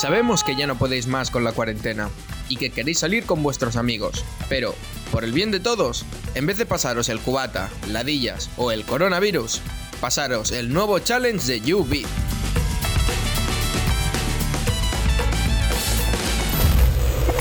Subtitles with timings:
[0.00, 2.08] Sabemos que ya no podéis más con la cuarentena
[2.48, 4.76] y que queréis salir con vuestros amigos, pero,
[5.10, 6.04] por el bien de todos,
[6.36, 9.60] en vez de pasaros el cubata, ladillas o el coronavirus,
[10.00, 12.06] pasaros el nuevo challenge de UV.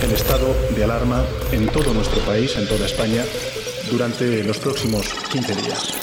[0.01, 3.23] El estado de alarma en todo nuestro país, en toda España,
[3.91, 5.93] durante los próximos 15 días.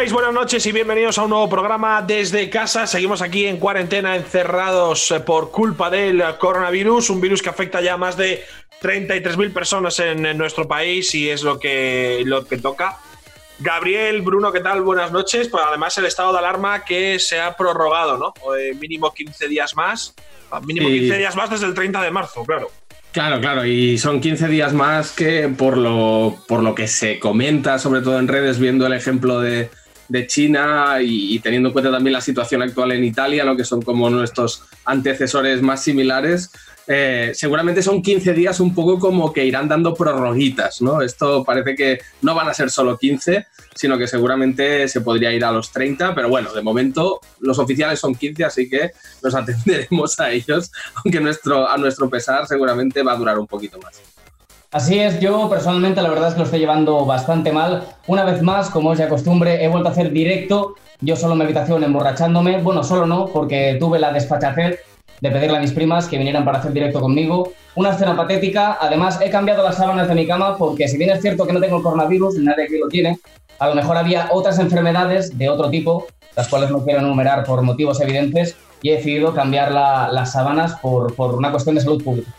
[0.00, 0.12] Estáis?
[0.14, 2.86] Buenas noches y bienvenidos a un nuevo programa desde casa.
[2.86, 7.94] Seguimos aquí en cuarentena, encerrados eh, por culpa del coronavirus, un virus que afecta ya
[7.94, 8.42] a más de
[8.80, 12.96] 33.000 personas en, en nuestro país y es lo que, lo que toca.
[13.58, 14.80] Gabriel, Bruno, ¿qué tal?
[14.80, 15.48] Buenas noches.
[15.48, 18.32] Pues además el estado de alarma que se ha prorrogado, ¿no?
[18.56, 20.14] Eh, mínimo 15 días más.
[20.50, 21.00] Ah, Mínimo Sí.
[21.00, 22.70] 15 días más desde el 30 de marzo, claro.
[23.12, 27.78] Claro, claro, y son 15 días más que por lo, por lo que se comenta,
[27.80, 29.68] sobre todo en redes, viendo el ejemplo de,
[30.10, 33.56] de China y, teniendo en cuenta también la situación actual en Italia, ¿no?
[33.56, 36.50] que son como nuestros antecesores más similares,
[36.88, 41.00] eh, seguramente son 15 días un poco como que irán dando prorroguitas, ¿no?
[41.02, 45.44] Esto parece que no van a ser solo 15, sino que seguramente se podría ir
[45.44, 48.90] a los 30, pero bueno, de momento los oficiales son 15, así que
[49.22, 50.72] nos atenderemos a ellos,
[51.04, 54.00] aunque nuestro, a nuestro pesar seguramente va a durar un poquito más.
[54.72, 57.82] Así es, yo personalmente la verdad es que lo estoy llevando bastante mal.
[58.06, 61.38] Una vez más, como es ya costumbre, he vuelto a hacer directo, yo solo en
[61.38, 62.62] mi habitación emborrachándome.
[62.62, 64.78] Bueno, solo no, porque tuve la desfachatez
[65.20, 67.50] de pedirle a mis primas que vinieran para hacer directo conmigo.
[67.74, 68.78] Una escena patética.
[68.80, 71.60] Además, he cambiado las sábanas de mi cama porque si bien es cierto que no
[71.60, 73.18] tengo el coronavirus, nadie aquí lo tiene,
[73.58, 76.06] a lo mejor había otras enfermedades de otro tipo,
[76.36, 80.76] las cuales no quiero enumerar por motivos evidentes, y he decidido cambiar la- las sábanas
[80.80, 82.30] por, por una cuestión de salud pública.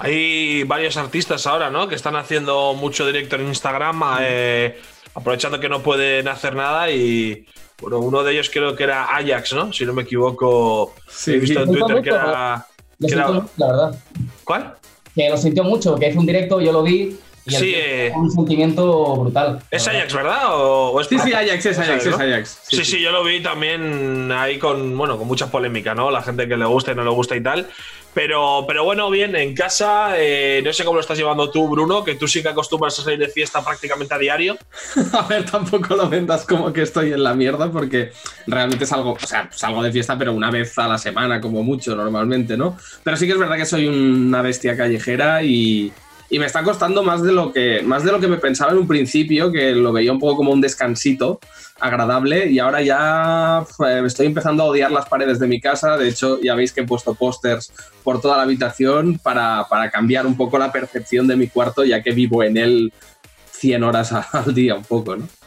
[0.00, 1.86] Hay varios artistas ahora, ¿no?
[1.88, 4.80] Que están haciendo mucho directo en Instagram, eh,
[5.14, 7.46] aprovechando que no pueden hacer nada y.
[7.80, 9.72] Bueno, uno de ellos creo que era Ajax, ¿no?
[9.72, 10.94] Si no me equivoco.
[11.08, 11.78] Sí, he visto en sí.
[11.78, 12.66] Twitter que era.
[12.98, 13.98] Lo que era- siento mucho, la verdad.
[14.44, 14.74] ¿Cuál?
[15.14, 18.12] que lo sintió mucho, que hizo un directo, yo lo vi y Sí, eh.
[18.14, 19.60] un sentimiento brutal.
[19.70, 19.86] Es.
[19.88, 20.54] Ajax, ¿verdad?
[20.54, 21.32] ¿O, o es Sí, sí?
[21.32, 22.14] Ajax, es ¿Sabes, Ajax, es?
[22.14, 22.58] Ajax.
[22.68, 26.10] Sí, sí, yo lo vi también ahí con, bueno, con mucha polémica, ¿no?
[26.10, 27.68] La gente que le gusta y no le gusta y tal.
[28.12, 32.02] Pero, pero bueno, bien, en casa, eh, no sé cómo lo estás llevando tú, Bruno,
[32.02, 34.58] que tú sí que acostumbras a salir de fiesta prácticamente a diario.
[35.12, 38.12] A ver, tampoco lo vendas como que estoy en la mierda, porque
[38.46, 41.94] realmente salgo, o sea, salgo de fiesta, pero una vez a la semana, como mucho,
[41.94, 42.76] normalmente, ¿no?
[43.04, 45.92] Pero sí que es verdad que soy una bestia callejera y,
[46.30, 48.78] y me está costando más de, lo que, más de lo que me pensaba en
[48.78, 51.40] un principio, que lo veía un poco como un descansito
[51.80, 55.96] agradable, y ahora ya pues, estoy empezando a odiar las paredes de mi casa.
[55.96, 57.72] De hecho, ya veis que he puesto pósters
[58.04, 62.00] por toda la habitación para, para cambiar un poco la percepción de mi cuarto, ya
[62.00, 62.92] que vivo en él
[63.50, 65.39] 100 horas al día, un poco, ¿no?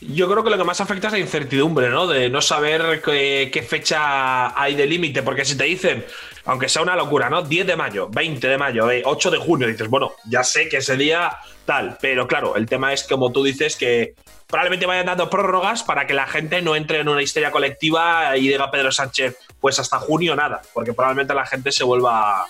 [0.00, 2.06] Yo creo que lo que más afecta es la incertidumbre, ¿no?
[2.06, 6.04] De no saber qué, fecha hay de límite, porque si te dicen,
[6.44, 7.42] aunque sea una locura, ¿no?
[7.42, 10.76] 10 de mayo, 20 de mayo, eh, 8 de junio, dices, bueno, ya sé que
[10.76, 14.14] ese día tal, pero claro, el tema es como tú dices que
[14.46, 18.48] probablemente vayan dando prórrogas para que la gente no entre en una histeria colectiva y
[18.48, 22.46] diga Pedro Sánchez, pues hasta junio nada, porque probablemente la gente se vuelva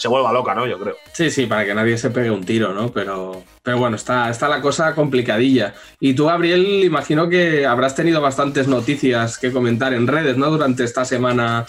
[0.00, 0.66] se vuelva loca, ¿no?
[0.66, 0.96] Yo creo.
[1.12, 2.90] Sí, sí, para que nadie se pegue un tiro, ¿no?
[2.90, 5.74] Pero, pero bueno, está, está la cosa complicadilla.
[6.00, 10.50] Y tú, Gabriel, imagino que habrás tenido bastantes noticias que comentar en redes, ¿no?
[10.50, 11.66] Durante esta semana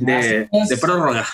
[0.00, 0.68] de, es.
[0.70, 1.26] de prórroga.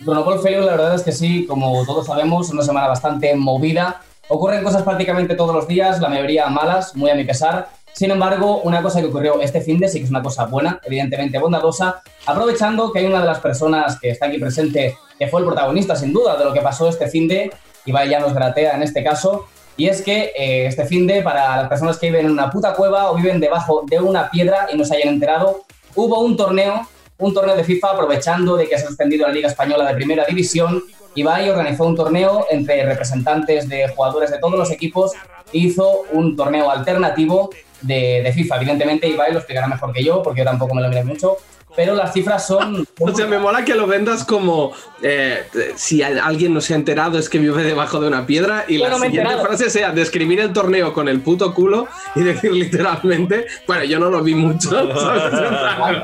[0.00, 4.00] Bueno, Paul Feliu, la verdad es que sí, como todos sabemos, una semana bastante movida.
[4.28, 7.68] Ocurren cosas prácticamente todos los días, la mayoría malas, muy a mi pesar.
[7.92, 10.80] Sin embargo, una cosa que ocurrió este fin de sí que es una cosa buena,
[10.84, 15.40] evidentemente bondadosa, aprovechando que hay una de las personas que está aquí presente que fue
[15.40, 17.52] el protagonista, sin duda, de lo que pasó este fin de,
[17.84, 19.46] y vaya nos gratea en este caso,
[19.76, 22.74] y es que eh, este fin de, para las personas que viven en una puta
[22.74, 25.64] cueva o viven debajo de una piedra y no se hayan enterado,
[25.94, 26.86] hubo un torneo,
[27.18, 30.24] un torneo de FIFA aprovechando de que se ha suspendido la Liga Española de Primera
[30.26, 30.82] División.
[31.14, 35.12] Ibai organizó un torneo entre representantes de jugadores de todos los equipos
[35.52, 38.56] e hizo un torneo alternativo de, de FIFA.
[38.56, 41.38] Evidentemente, Ibai lo explicará mejor que yo, porque yo tampoco me lo miré mucho.
[41.76, 42.86] Pero las cifras son.
[43.02, 44.72] O sea, me mola que lo vendas como
[45.02, 45.42] eh,
[45.76, 48.88] si alguien no se ha enterado es que vive debajo de una piedra y Yo
[48.88, 53.84] la siguiente frase sea describir el torneo con el puto culo y decir literalmente, bueno,
[53.84, 54.70] yo no lo vi mucho.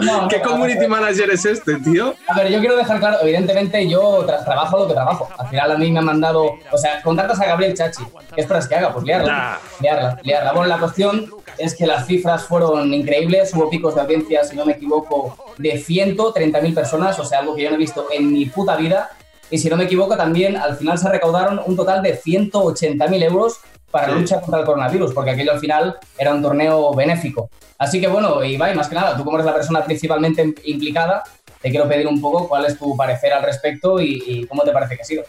[0.00, 2.14] No, ¿Qué community manager es este, tío?
[2.28, 5.28] A ver, yo quiero dejar claro, evidentemente yo tra- trabajo lo que trabajo.
[5.38, 8.02] Al final a mí me han mandado, o sea, contratas a Gabriel Chachi.
[8.34, 8.92] ¿Qué esperas que haga?
[8.92, 9.58] Pues liarla.
[9.80, 10.52] Liarla, liarla.
[10.52, 14.64] Bueno, la cuestión es que las cifras fueron increíbles, hubo picos de audiencia, si no
[14.66, 18.46] me equivoco, de 130.000 personas, o sea, algo que yo no he visto en mi
[18.46, 19.10] puta vida.
[19.50, 23.60] Y si no me equivoco, también al final se recaudaron un total de 180.000 euros
[23.90, 27.48] para la lucha contra el coronavirus, porque aquello al final era un torneo benéfico.
[27.78, 31.22] Así que bueno, Ibai, más que nada, tú como eres la persona principalmente implicada,
[31.60, 34.96] te quiero pedir un poco cuál es tu parecer al respecto y, cómo te parece
[34.96, 35.24] que ha sido.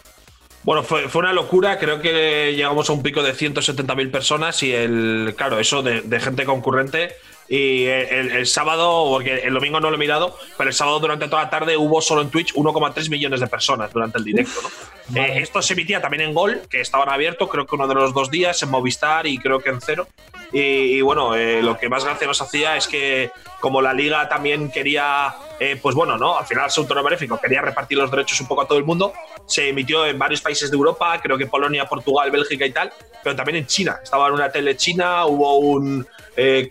[0.63, 1.77] Bueno, fue, fue, una locura.
[1.77, 6.19] Creo que llegamos a un pico de 170.000 personas y el, claro, eso de, de
[6.19, 7.15] gente concurrente
[7.50, 11.44] y el, sábado, porque el domingo no lo he mirado, pero el sábado durante toda
[11.44, 14.62] la tarde hubo solo en Twitch 1,3 millones de personas durante el directo.
[14.62, 14.70] ¿no?
[15.15, 18.13] Eh, esto se emitía también en Gol, que estaban abiertos, creo que uno de los
[18.13, 20.07] dos días, en Movistar y creo que en Cero.
[20.51, 24.71] Y, bueno, eh, lo que más gracia nos hacía es que, como la liga también
[24.71, 26.38] quería, eh, pues bueno, ¿no?
[26.38, 28.86] Al final es un torneo benéfico, quería repartir los derechos un poco a todo el
[28.86, 29.12] mundo,
[29.45, 32.94] se emitió en varios países de Europa, creo que Polonia, Portugal, Bélgica y tal,
[33.24, 34.00] pero también en China.
[34.01, 36.07] Estaba en una tele china, hubo un,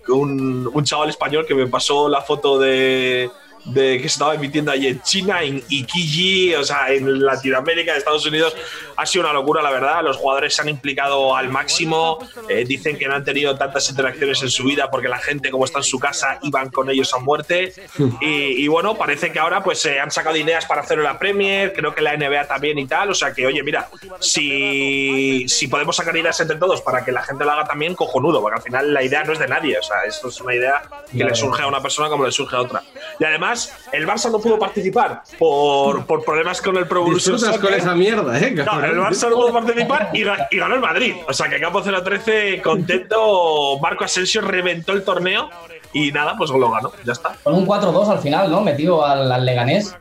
[0.09, 3.31] un, chaval español que me pasó la foto de,
[3.67, 7.99] de que se estaba emitiendo ahí en China, en Ikiji, o sea, en Latinoamérica, en
[7.99, 8.55] Estados Unidos.
[8.97, 10.03] Ha sido una locura, la verdad.
[10.03, 12.19] Los jugadores se han implicado al máximo.
[12.49, 15.65] Eh, dicen que no han tenido tantas interacciones en su vida porque la gente, como
[15.65, 17.73] está en su casa, iban con ellos a muerte.
[18.21, 21.73] Y, bueno, parece que ahora pues se han sacado ideas para hacerlo en la Premier,
[21.73, 23.11] creo que la NBA también y tal.
[23.11, 23.89] O sea que, oye, mira,
[24.21, 28.41] si, si podemos sacar ideas entre todos para que la gente lo haga también, cojonudo,
[28.41, 29.79] porque al final la idea no es de nadie.
[29.79, 32.55] O sea, esto es una idea que le surge a una persona como le surge
[32.55, 32.83] a otra.
[33.19, 33.56] Y además,
[33.93, 38.39] el Barça no pudo participar por, por problemas con el Pro Evolution con esa mierda,
[38.39, 38.51] ¿eh?
[38.53, 41.15] No, el Barça no pudo participar y, ganó el Madrid.
[41.29, 43.79] O sea que Campo 0-13 contento.
[43.81, 45.51] Marco Asensio reventó el torneo
[45.93, 46.93] y nada, pues lo ganó.
[47.05, 47.35] Ya está.
[47.43, 48.61] Con un 4-2 al final, ¿no?
[48.61, 49.95] Metido al, Leganés.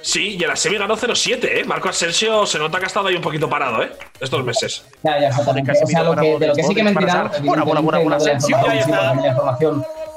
[0.00, 1.64] Sí, y en la semi ganó 0-7, ¿eh?
[1.64, 3.90] Marco Asensio se nota que ha estado ahí un poquito parado, ¿eh?
[4.20, 4.84] Estos meses.
[5.02, 5.72] Ya, ya, exactamente.
[5.82, 8.18] O sea, lo que, de lo que sí que me han Buena, buena, buena, buena.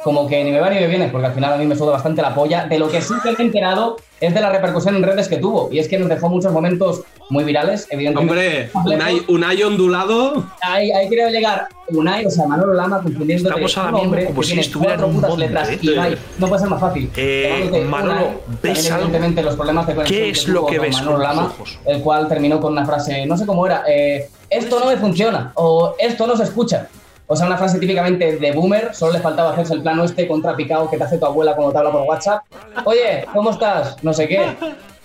[0.03, 1.91] Como que ni me va ni me viene, porque al final a mí me suda
[1.91, 2.65] bastante la polla.
[2.65, 5.37] De lo que sí que me he enterado es de la repercusión en redes que
[5.37, 5.69] tuvo.
[5.71, 8.69] Y es que nos dejó muchos momentos muy virales, evidentemente.
[8.73, 10.45] Hombre, Unai, Unai ondulado.
[10.61, 11.67] Ahí, ahí creo llegar.
[11.89, 15.69] Unai, o sea, Manolo Lama confundiendo Estamos ahora mismo como si estuviera en un letras.
[15.69, 15.79] ¿eh?
[15.81, 15.95] Y
[16.37, 17.09] no puede ser más fácil.
[17.15, 18.89] Eh, Manolo, ¿ves?
[18.89, 21.53] Evidentemente los problemas de ¿Qué es lo que ves Manolo Lama,
[21.85, 25.51] el cual terminó con una frase, no sé cómo era, eh, esto no me funciona
[25.55, 26.87] o esto no se escucha.
[27.33, 30.89] O sea, una frase típicamente de boomer, solo le faltaba hacerse el plano este contrapicado
[30.89, 32.43] que te hace tu abuela cuando te habla por WhatsApp.
[32.83, 34.03] Oye, ¿cómo estás?
[34.03, 34.53] No sé qué.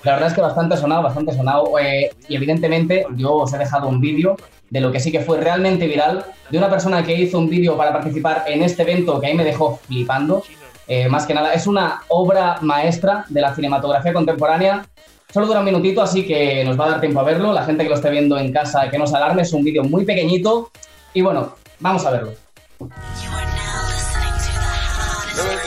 [0.02, 1.78] La verdad es que bastante sonado, bastante sonado.
[1.78, 4.34] Eh, y evidentemente yo os he dejado un vídeo
[4.70, 7.76] de lo que sí que fue realmente viral, de una persona que hizo un vídeo
[7.76, 10.42] para participar en este evento que ahí me dejó flipando.
[10.88, 14.84] Eh, más que nada, es una obra maestra de la cinematografía contemporánea.
[15.32, 17.52] Solo dura un minutito, así que nos va a dar tiempo a verlo.
[17.52, 19.84] La gente que lo esté viendo en casa, que no se alarme, es un vídeo
[19.84, 20.72] muy pequeñito.
[21.14, 22.32] Y bueno, Vamos a verlo.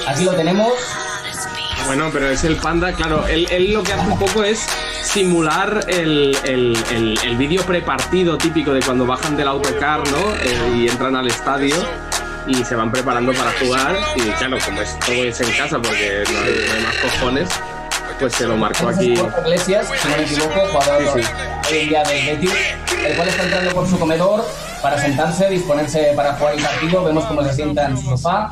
[0.07, 0.73] Aquí lo tenemos.
[1.85, 4.63] Bueno, pero es el panda, claro, él, lo que hace un poco es
[5.03, 10.35] simular el, el, vídeo prepartido típico de cuando bajan del autocar, ¿no?
[10.35, 11.75] Eh, y entran al estadio
[12.47, 13.97] y se van preparando para jugar.
[14.15, 17.49] Y claro, como es todo es en casa porque no hay, más cojones,
[18.19, 19.13] pues se lo marcó aquí.
[19.13, 21.23] Iglesias, si no me equivoco, jugador sí,
[21.69, 21.89] sí.
[21.89, 24.45] del el cual está entrando por su comedor
[24.81, 27.03] para sentarse, disponerse para jugar el partido.
[27.03, 28.51] Vemos cómo se sienta en su sofá,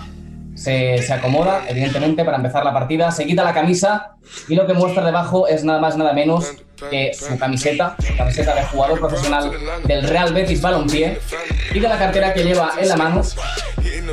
[0.56, 3.12] se, se, acomoda, evidentemente, para empezar la partida.
[3.12, 4.16] Se quita la camisa
[4.48, 6.54] y lo que muestra debajo es nada más, nada menos
[6.90, 9.52] que su camiseta, camiseta de jugador profesional
[9.86, 11.20] del Real Betis Balompié
[11.74, 13.22] y de la cartera que lleva en la mano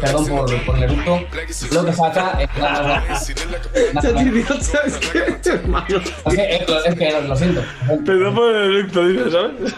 [0.00, 1.20] perdón por, por el eructo,
[1.72, 3.02] lo que saca es la...
[4.60, 5.36] ¿Sabes qué?
[6.86, 7.62] Es que, lo siento.
[8.04, 9.72] Perdón por el eructo, ¿sabes?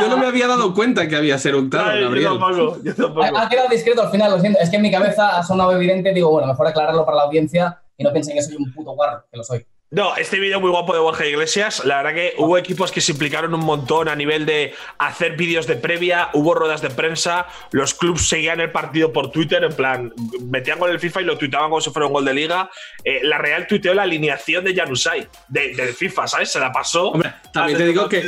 [0.00, 2.38] Yo no me había dado cuenta que había eructado, Gabriel.
[2.82, 4.58] Yo tampoco, Ha, quedado discreto al final, lo siento.
[4.60, 7.80] Es que en mi cabeza ha sonado evidente, digo, bueno, mejor aclararlo para la audiencia
[7.96, 9.66] y no piensen que soy un puto guarro, que lo soy.
[9.92, 11.84] No, este vídeo muy guapo de Borja Iglesias.
[11.84, 15.68] La verdad que hubo equipos que se implicaron un montón a nivel de hacer vídeos
[15.68, 20.12] de previa, hubo ruedas de prensa, los clubs seguían el partido por Twitter, en plan,
[20.42, 22.68] metían con el FIFA y lo tuitaban como si fuera un gol de liga.
[23.04, 26.50] Eh, la Real tuiteó la alineación de Janusai, de, del FIFA, ¿sabes?
[26.50, 27.12] Se la pasó.
[27.12, 28.24] Hombre, también te digo que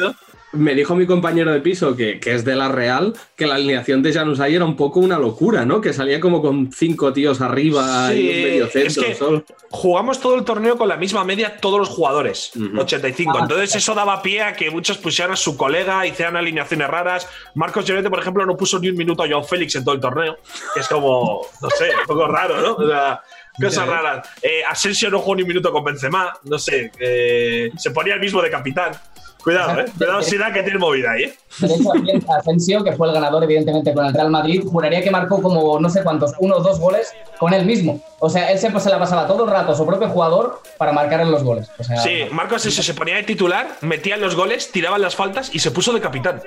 [0.52, 4.02] me dijo mi compañero de piso, que, que, es de la Real, que la alineación
[4.02, 5.80] de Januzaj era un poco una locura, ¿no?
[5.80, 9.02] Que salía como con cinco tíos arriba y un medio centro.
[9.06, 13.32] Es que Jugamos todo el torneo con la misma media todos los jugadores, 85.
[13.36, 17.28] Ah, Entonces eso daba pie a que muchos pusieran a su colega, hicieran alineaciones raras.
[17.54, 20.00] Marcos Llorente, por ejemplo, no puso ni un minuto a Joao Félix en todo el
[20.00, 20.38] torneo,
[20.72, 22.74] que es como, no sé, un poco raro, ¿no?
[22.76, 23.20] O sea,
[23.60, 24.28] cosas raras.
[24.40, 28.20] Eh, Asensio no jugó ni un minuto con Benzema, no sé, eh, se ponía el
[28.20, 28.92] mismo de capitán.
[29.42, 29.86] Cuidado, eh.
[29.96, 31.34] Cuidado, Sina, que tiene movida ahí, eh.
[31.60, 35.40] De hecho, Asensio, que fue el ganador, evidentemente, con el Real Madrid, juraría que marcó
[35.40, 38.00] como no sé cuántos, uno o dos goles con él mismo.
[38.18, 40.92] O sea, él siempre se la pasaba todo el rato a su propio jugador para
[40.92, 41.68] marcar en los goles.
[41.78, 45.54] O sea, Sí, Marcos Asensio se ponía de titular, metía los goles, tiraban las faltas
[45.54, 46.42] y se puso de capitán.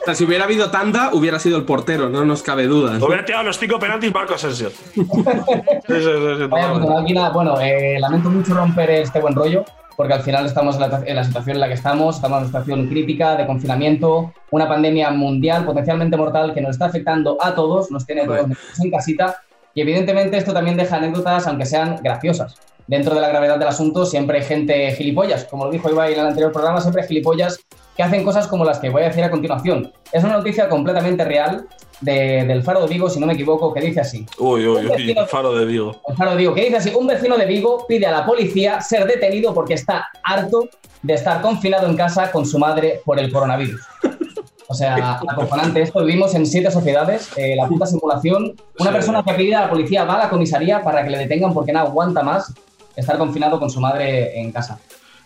[0.00, 2.96] O sea, si hubiera habido tanda, hubiera sido el portero, no nos cabe duda.
[3.04, 4.70] Hubiera tirado los cinco penaltis Marcos Asensio.
[5.86, 6.00] Sí, sí,
[6.38, 7.30] sí, máquina.
[7.30, 9.64] Bueno, eh, lamento mucho romper este buen rollo,
[9.96, 12.42] porque al final estamos en la, en la situación en la que estamos, estamos en
[12.42, 17.54] una situación crítica de confinamiento, una pandemia mundial potencialmente mortal que nos está afectando a
[17.54, 18.46] todos, nos tiene a todos
[18.82, 19.40] en casita,
[19.74, 22.56] y evidentemente esto también deja anécdotas, aunque sean graciosas.
[22.86, 26.20] Dentro de la gravedad del asunto siempre hay gente gilipollas, como lo dijo Ibai en
[26.20, 27.58] el anterior programa, siempre hay gilipollas
[27.96, 29.92] que hacen cosas como las que voy a decir a continuación.
[30.12, 31.66] Es una noticia completamente real
[32.00, 34.26] de- del Faro de Vigo, si no me equivoco, que dice así.
[34.38, 35.96] Uy, uy, uy, faro de Vigo.
[36.06, 38.80] El Faro de Vigo, que dice así, un vecino de Vigo pide a la policía
[38.82, 40.68] ser detenido porque está harto
[41.02, 43.80] de estar confinado en casa con su madre por el coronavirus.
[44.68, 46.04] O sea, acojonante esto.
[46.04, 48.54] Vivimos en siete sociedades, eh, la puta simulación.
[48.78, 48.94] Una Sí.
[48.96, 51.72] persona que pide a la policía va a la comisaría para que le detengan porque
[51.72, 52.52] no aguanta más
[52.96, 54.78] estar confinado con su madre en casa.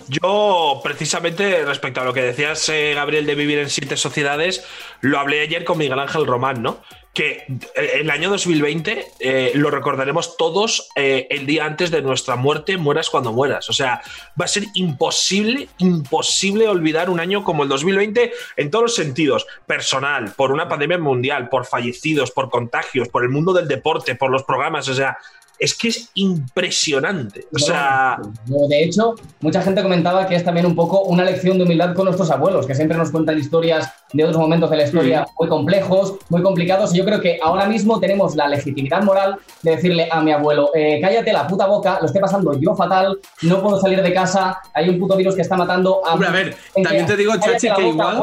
[0.08, 4.64] Yo, precisamente, respecto a lo que decías, eh, Gabriel, de vivir en siete sociedades,
[5.00, 6.82] lo hablé ayer con Miguel Ángel Román, ¿no?
[7.12, 12.36] Que eh, el año 2020 eh, lo recordaremos todos eh, el día antes de nuestra
[12.36, 13.68] muerte, mueras cuando mueras.
[13.68, 14.00] O sea,
[14.40, 19.46] va a ser imposible, imposible olvidar un año como el 2020 en todos los sentidos.
[19.66, 24.30] Personal, por una pandemia mundial, por fallecidos, por contagios, por el mundo del deporte, por
[24.30, 24.88] los programas.
[24.88, 25.18] O sea,
[25.60, 27.46] es que es impresionante.
[27.54, 31.58] O sea, No, De hecho, mucha gente comentaba que es también un poco una lección
[31.58, 34.84] de humildad con nuestros abuelos, que siempre nos cuentan historias de otros momentos de la
[34.84, 36.94] historia muy complejos, muy complicados.
[36.94, 40.70] Y yo creo que ahora mismo tenemos la legitimidad moral de decirle a mi abuelo,
[40.74, 44.58] eh, cállate la puta boca, lo estoy pasando yo fatal, no puedo salir de casa,
[44.72, 46.14] hay un puto virus que está matando a...
[46.14, 48.22] Hombre, a ver, también te digo, Chachi, que igual.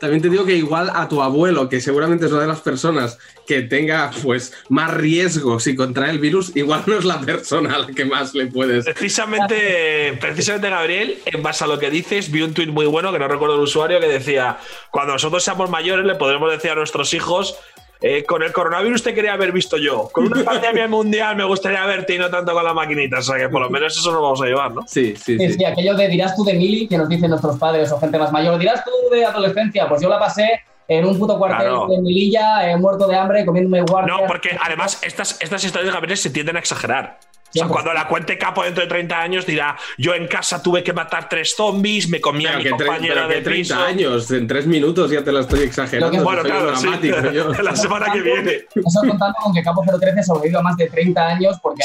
[0.00, 3.18] También te digo que igual a tu abuelo, que seguramente es una de las personas
[3.46, 7.78] que tenga pues más riesgo si contrae el virus, igual no es la persona a
[7.78, 8.84] la que más le puedes.
[8.84, 13.18] Precisamente, precisamente, Gabriel, en base a lo que dices, vi un tuit muy bueno que
[13.18, 14.58] no recuerdo el usuario que decía:
[14.90, 17.56] Cuando nosotros seamos mayores, le podremos decir a nuestros hijos.
[18.00, 20.08] Eh, con el coronavirus te quería haber visto yo.
[20.12, 23.18] Con una pandemia mundial me gustaría verte y no tanto con la maquinita.
[23.18, 24.82] O sea que por lo menos eso nos vamos a llevar, ¿no?
[24.86, 25.52] Sí, sí, Sí, sí.
[25.58, 28.30] sí, aquello de dirás tú de mili, que nos dicen nuestros padres o gente más
[28.32, 31.86] mayor, dirás tú de adolescencia, pues yo la pasé en un puto cuartel Claro.
[31.88, 34.14] de mililla, eh, muerto de hambre, comiéndome guardia.
[34.14, 37.18] No, porque además estas, estas historias de Gabriel se tienden a exagerar.
[37.56, 40.82] O sea, cuando la cuente Capo dentro de 30 años dirá, yo en casa tuve
[40.84, 43.40] que matar tres zombies, me comí a Pero mi que, tre- compañera pero que de
[43.42, 43.84] 30 piso.
[43.86, 46.10] años, en tres minutos ya te la estoy exagerando.
[46.16, 46.88] Que- Bueno, claro, sí.
[47.34, 47.50] yo.
[47.62, 48.50] la semana que viene.
[48.74, 51.82] Eso contando con que Capo 013 sobrevivió a más de 30 años porque...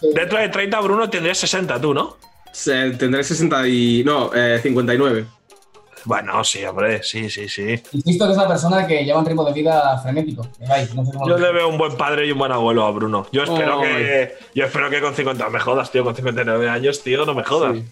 [0.00, 0.08] Sí.
[0.14, 2.16] Dentro de 30, Bruno, tendrías 60 tú, ¿no?
[2.52, 4.02] Se- Tendré 60 y...
[4.04, 5.24] no, eh, 59.
[6.08, 7.82] Bueno, sí, hombre, sí, sí, sí.
[7.92, 10.46] Insisto que es una persona que lleva un ritmo de vida frenético.
[10.58, 12.90] Ibai, no sé cómo Yo le veo un buen padre y un buen abuelo a
[12.92, 13.26] Bruno.
[13.30, 14.34] Yo espero que.
[14.54, 15.44] Yo espero que con 50.
[15.44, 17.76] No me jodas, tío, con 59 años, tío, no me jodas.
[17.76, 17.84] Sí.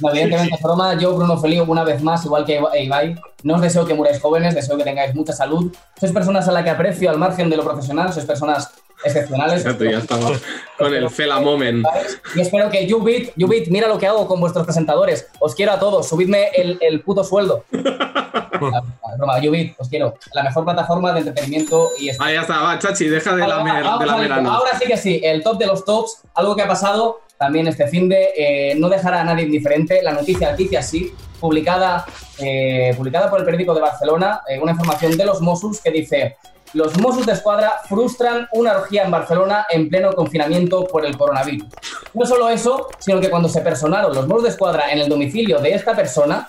[0.00, 0.98] No, evidentemente es broma.
[0.98, 4.54] Yo, Bruno Feliu, una vez más, igual que Ibai, no os deseo que muráis jóvenes,
[4.54, 5.74] deseo que tengáis mucha salud.
[5.98, 8.70] Sois personas a las que aprecio al margen de lo profesional, sois personas
[9.06, 9.62] excepcionales.
[9.62, 10.40] Fíjate, ya estamos
[10.78, 11.86] con el Fela Moment.
[12.34, 15.28] Y espero que Ubit, Ubit, mira lo que hago con vuestros presentadores.
[15.38, 17.64] Os quiero a todos, subidme el, el puto sueldo.
[17.72, 18.82] Ah,
[19.18, 20.14] broma, Ubit, os quiero.
[20.34, 24.54] La mejor plataforma de entretenimiento y Ah, ya está, va, Chachi, deja de al- lameranos.
[24.54, 27.86] ahora sí que sí, el top de los tops, algo que ha pasado también este
[27.88, 30.02] fin de eh, no dejará a nadie indiferente.
[30.02, 32.06] La noticia dice así, publicada,
[32.38, 36.36] eh, publicada por el periódico de Barcelona, eh, una información de los Mossos que dice:
[36.72, 41.68] Los Mossos de Escuadra frustran una orgía en Barcelona en pleno confinamiento por el coronavirus.
[42.14, 45.58] No solo eso, sino que cuando se personaron los Mossos de Escuadra en el domicilio
[45.58, 46.48] de esta persona,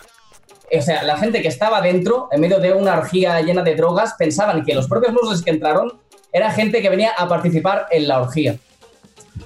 [0.71, 4.15] o sea, la gente que estaba dentro, en medio de una orgía llena de drogas,
[4.17, 5.93] pensaban que los propios Mossos que entraron
[6.31, 8.57] era gente que venía a participar en la orgía.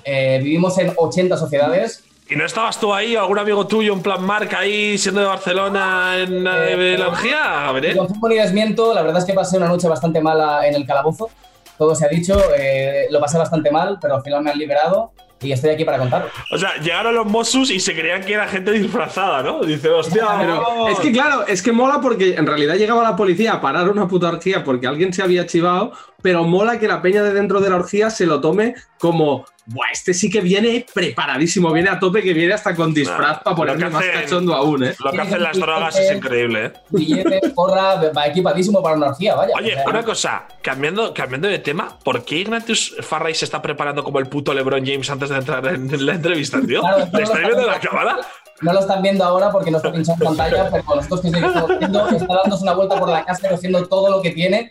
[0.04, 2.04] Eh, vivimos en 80 sociedades.
[2.32, 6.18] ¿Y no estabas tú ahí, algún amigo tuyo, en plan marca ahí, siendo de Barcelona
[6.18, 7.98] en eh, la orgía, Ni Gabriel?
[7.98, 11.30] confirmo ni desmiento, la verdad es que pasé una noche bastante mala en el calabozo.
[11.78, 15.12] Todo se ha dicho, eh, lo pasé bastante mal, pero al final me han liberado
[15.42, 16.30] y estoy aquí para contarlo.
[16.52, 19.62] O sea, llegaron los Mossus y se creían que era gente disfrazada, ¿no?
[19.62, 23.54] Dice, hostia, Pero es que claro, es que mola porque en realidad llegaba la policía
[23.54, 27.24] a parar una puta orgía porque alguien se había chivado, pero mola que la peña
[27.24, 31.72] de dentro de la orgía se lo tome como, Buah, este sí que viene preparadísimo,
[31.72, 34.96] viene a tope, que viene hasta con disfraz Nah, para que más cachondo aún, ¿eh?
[35.04, 36.74] Lo que hacen las drogas es increíble, ¿eh?
[36.90, 39.54] Billetes, porra, va equipadísimo para una orgía, vaya.
[39.56, 43.62] Oye, O sea, una cosa, cambiando, cambiando de tema, ¿por qué Ignatius Farray se está
[43.62, 46.82] preparando como el puto LeBron James antes de entrar en la entrevista, tío?
[47.14, 48.18] ¿Le estáis viendo la cámara?
[48.62, 51.80] No lo están viendo ahora porque no está pinchando en pantalla, pero nosotros que estamos
[51.80, 54.70] viendo, está dándose una vuelta por la casa haciendo todo lo que tiene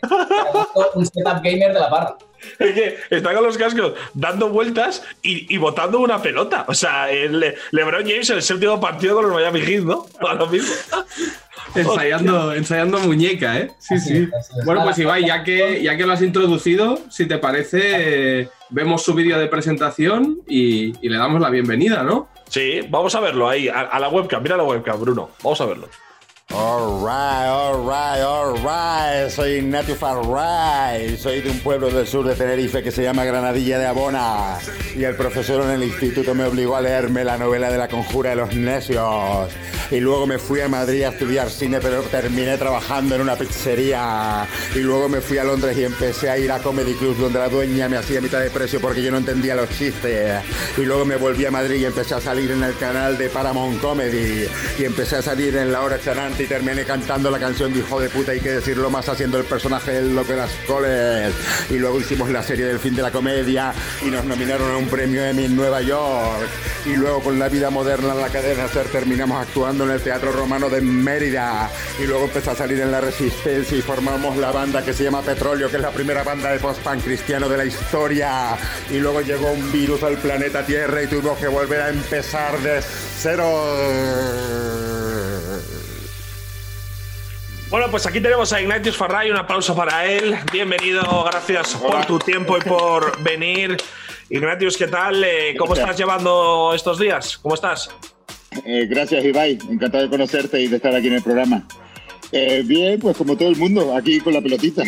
[0.95, 2.17] un setup gamer de la barra.
[2.57, 6.65] Es que está con los cascos dando vueltas y, y botando una pelota.
[6.67, 10.07] O sea, el LeBron James en el séptimo partido con los Miami Heat, ¿no?
[10.27, 10.73] A lo mismo.
[11.75, 13.71] ensayando, ensayando muñeca, ¿eh?
[13.79, 14.29] Sí, sí.
[14.65, 19.13] Bueno, pues Ibai, ya que, ya que lo has introducido, si te parece, vemos su
[19.13, 22.27] vídeo de presentación y, y, le damos la bienvenida, ¿no?
[22.51, 24.43] Sí, vamos a verlo ahí, a, la webcam.
[24.43, 25.29] Mira la webcam, Bruno.
[25.41, 25.87] Vamos a verlo.
[26.53, 29.31] Alright, alright, alright.
[29.31, 31.15] Soy Ignatius Farray.
[31.15, 34.57] Soy de un pueblo del sur de Tenerife que se llama Granadilla de Abona.
[34.97, 38.31] Y el profesor en el instituto me obligó a leerme la novela de la conjura
[38.31, 39.49] de los necios.
[39.91, 44.45] Y luego me fui a Madrid a estudiar cine, pero terminé trabajando en una pizzería.
[44.75, 47.49] Y luego me fui a Londres y empecé a ir a Comedy Club, donde la
[47.49, 50.41] dueña me hacía mitad de precio porque yo no entendía los chistes.
[50.77, 53.81] Y luego me volví a Madrid y empecé a salir en el canal de Paramount
[53.81, 54.47] Comedy.
[54.79, 57.99] Y empecé a salir en La Hora Chanante y terminé cantando la canción de Hijo
[57.99, 61.33] de puta y que decirlo más haciendo el personaje de Lo que las coles.
[61.69, 64.87] Y luego hicimos la serie del fin de la comedia y nos nominaron a un
[64.87, 66.47] premio Emmy en Nueva York.
[66.85, 70.31] Y luego con la vida moderna en la cadena SER terminamos actuando en el Teatro
[70.31, 71.69] Romano de Mérida.
[72.01, 75.21] Y luego empezó a salir en La Resistencia y formamos la banda que se llama
[75.21, 78.57] Petróleo, que es la primera banda de post-punk cristiano de la historia.
[78.89, 82.81] Y luego llegó un virus al planeta Tierra y tuvimos que volver a empezar de
[83.21, 84.90] cero.
[87.71, 90.35] Bueno, pues aquí tenemos a Ignatius Farray, un aplauso para él.
[90.51, 93.77] Bienvenido, gracias por tu tiempo y por venir.
[94.29, 95.23] Ignatius, ¿qué tal?
[95.23, 97.37] Eh, ¿Cómo estás llevando estos días?
[97.37, 97.89] ¿Cómo estás?
[98.65, 99.57] Eh, gracias, Ibai.
[99.69, 101.65] Encantado de conocerte y de estar aquí en el programa.
[102.33, 104.83] Eh, bien, pues como todo el mundo, aquí con la pelotita.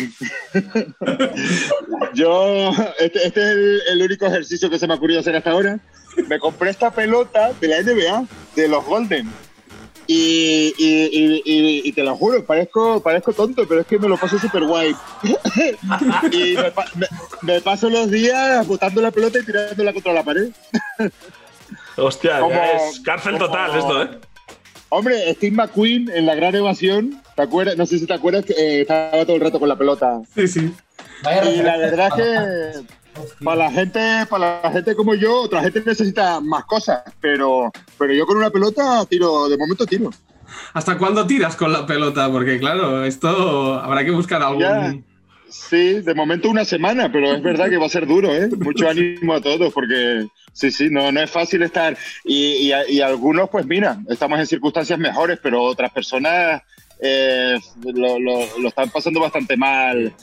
[2.14, 5.52] Yo, este, este es el, el, único ejercicio que se me ha ocurrido hacer hasta
[5.52, 5.80] ahora.
[6.28, 8.26] Me compré esta pelota de la NBA,
[8.56, 9.32] de los Golden.
[10.06, 14.16] Y, y, y, y, te lo juro, parezco, parezco tonto, pero es que me lo
[14.16, 14.94] paso súper guay.
[16.32, 17.06] y me, me,
[17.42, 20.50] me, paso los días botando la pelota y tirándola contra la pared.
[21.96, 24.08] Hostia, como, es cárcel como, total esto, ¿eh?
[24.88, 27.76] Hombre, Steve McQueen en la gran evasión, ¿te acuerdas?
[27.76, 30.20] No sé si te acuerdas que eh, estaba todo el rato con la pelota.
[30.34, 30.72] Sí, sí.
[31.22, 33.03] y la verdad es que
[33.42, 38.12] para la gente, para la gente como yo, otra gente necesita más cosas, pero, pero
[38.12, 40.10] yo con una pelota tiro, de momento tiro.
[40.72, 42.30] ¿Hasta cuándo tiras con la pelota?
[42.30, 44.60] Porque claro, esto habrá que buscar algún.
[44.60, 44.94] Ya,
[45.48, 48.48] sí, de momento una semana, pero es verdad que va a ser duro, ¿eh?
[48.58, 51.96] Mucho ánimo a todos, porque sí, sí, no, no es fácil estar.
[52.24, 56.62] Y, y, y algunos, pues mira, estamos en circunstancias mejores, pero otras personas
[57.00, 60.14] eh, lo, lo, lo, están pasando bastante mal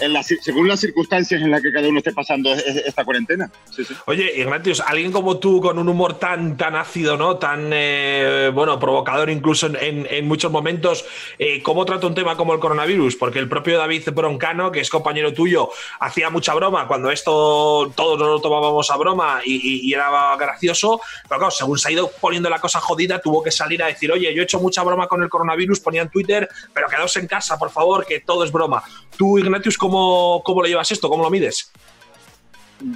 [0.00, 3.50] en la, según las circunstancias en las que cada uno esté pasando esta cuarentena.
[3.70, 3.94] Sí, sí.
[4.06, 7.36] Oye, Ignatius, alguien como tú con un humor tan, tan ácido, ¿no?
[7.36, 11.04] Tan, eh, bueno, provocador incluso en, en, muchos momentos,
[11.38, 13.16] eh, ¿cómo trata un tema como el coronavirus?
[13.16, 18.18] Porque el propio David Broncano, que es compañero tuyo, hacía mucha broma cuando esto todos
[18.18, 21.92] nos lo tomábamos a broma y, y, y, era gracioso, pero claro, según se ha
[21.92, 24.82] ido poniendo la cosa jodida, tuvo que salir a decir, oye, yo he hecho mucha
[24.82, 28.52] broma con el coronavirus, ponían Twitter, pero quedaos en casa, por favor, que todo es
[28.52, 28.82] broma.
[29.16, 31.08] Tú, Ignatius, ¿cómo, cómo lo llevas esto?
[31.08, 31.72] ¿Cómo lo mides?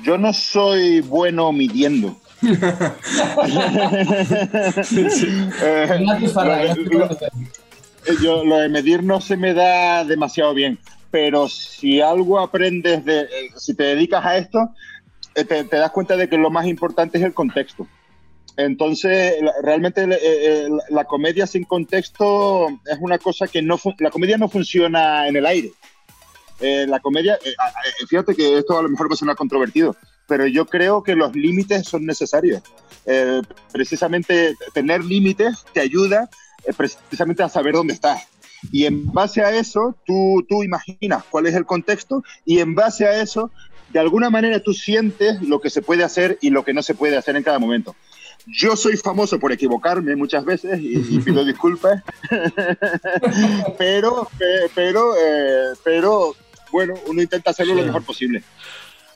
[0.03, 2.17] Yo no soy bueno midiendo.
[5.63, 6.01] eh,
[6.91, 7.09] lo,
[8.23, 10.79] yo, lo de medir no se me da demasiado bien,
[11.11, 14.71] pero si algo aprendes de, eh, si te dedicas a esto,
[15.35, 17.87] eh, te, te das cuenta de que lo más importante es el contexto.
[18.57, 24.39] Entonces, realmente eh, eh, la comedia sin contexto es una cosa que no, la comedia
[24.39, 25.73] no funciona en el aire.
[26.61, 27.55] Eh, la comedia, eh,
[28.09, 29.95] fíjate que esto a lo mejor va a sonar controvertido,
[30.27, 32.63] pero yo creo que los límites son necesarios.
[33.05, 33.43] Eh,
[33.73, 36.29] precisamente tener límites te ayuda
[36.77, 38.23] precisamente a saber dónde estás.
[38.73, 43.07] Y en base a eso, tú, tú imaginas cuál es el contexto y en base
[43.07, 43.51] a eso,
[43.91, 46.95] de alguna manera tú sientes lo que se puede hacer y lo que no se
[46.95, 47.95] puede hacer en cada momento.
[48.47, 52.03] Yo soy famoso por equivocarme muchas veces y, y pido disculpas,
[53.79, 54.29] pero,
[54.75, 56.37] pero, eh, pero,
[56.71, 57.81] bueno, uno intenta hacerlo sí.
[57.81, 58.43] lo mejor posible.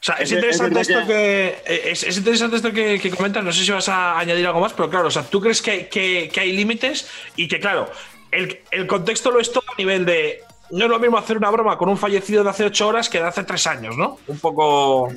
[0.00, 3.44] O sea, es interesante, es esto que, que es, es, interesante esto que, que, comentas.
[3.44, 5.88] No sé si vas a añadir algo más, pero claro, o sea, tú crees que,
[5.88, 7.90] que, que hay límites y que, claro,
[8.30, 10.42] el, el, contexto lo es todo a nivel de.
[10.70, 13.18] No es lo mismo hacer una broma con un fallecido de hace ocho horas que
[13.18, 14.18] de hace tres años, ¿no?
[14.26, 15.08] Un poco.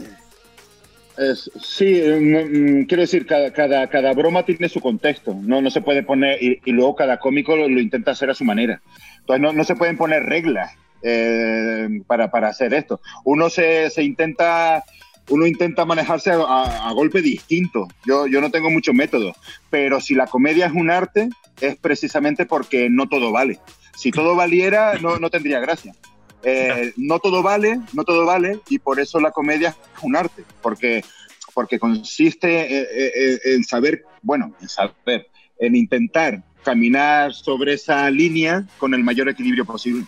[1.17, 5.81] Es, sí, mm, quiero decir, cada, cada, cada, broma tiene su contexto, no, no se
[5.81, 8.81] puede poner, y, y luego cada cómico lo, lo, intenta hacer a su manera.
[9.19, 10.71] Entonces no, no se pueden poner reglas
[11.03, 12.99] eh, para, para, hacer esto.
[13.25, 14.83] Uno se, se intenta
[15.29, 17.87] uno intenta manejarse a, golpe distinto.
[18.05, 19.33] Yo, yo no tengo mucho método,
[19.69, 21.29] pero si la comedia es un arte,
[21.61, 23.59] es precisamente porque no todo vale.
[23.95, 25.93] Si todo valiera, no, no tendría gracia.
[26.43, 30.43] Eh, no todo vale, no todo vale, y por eso la comedia es un arte,
[30.61, 31.03] porque,
[31.53, 35.27] porque consiste en, en saber, bueno, en saber,
[35.59, 40.05] en intentar caminar sobre esa línea con el mayor equilibrio posible.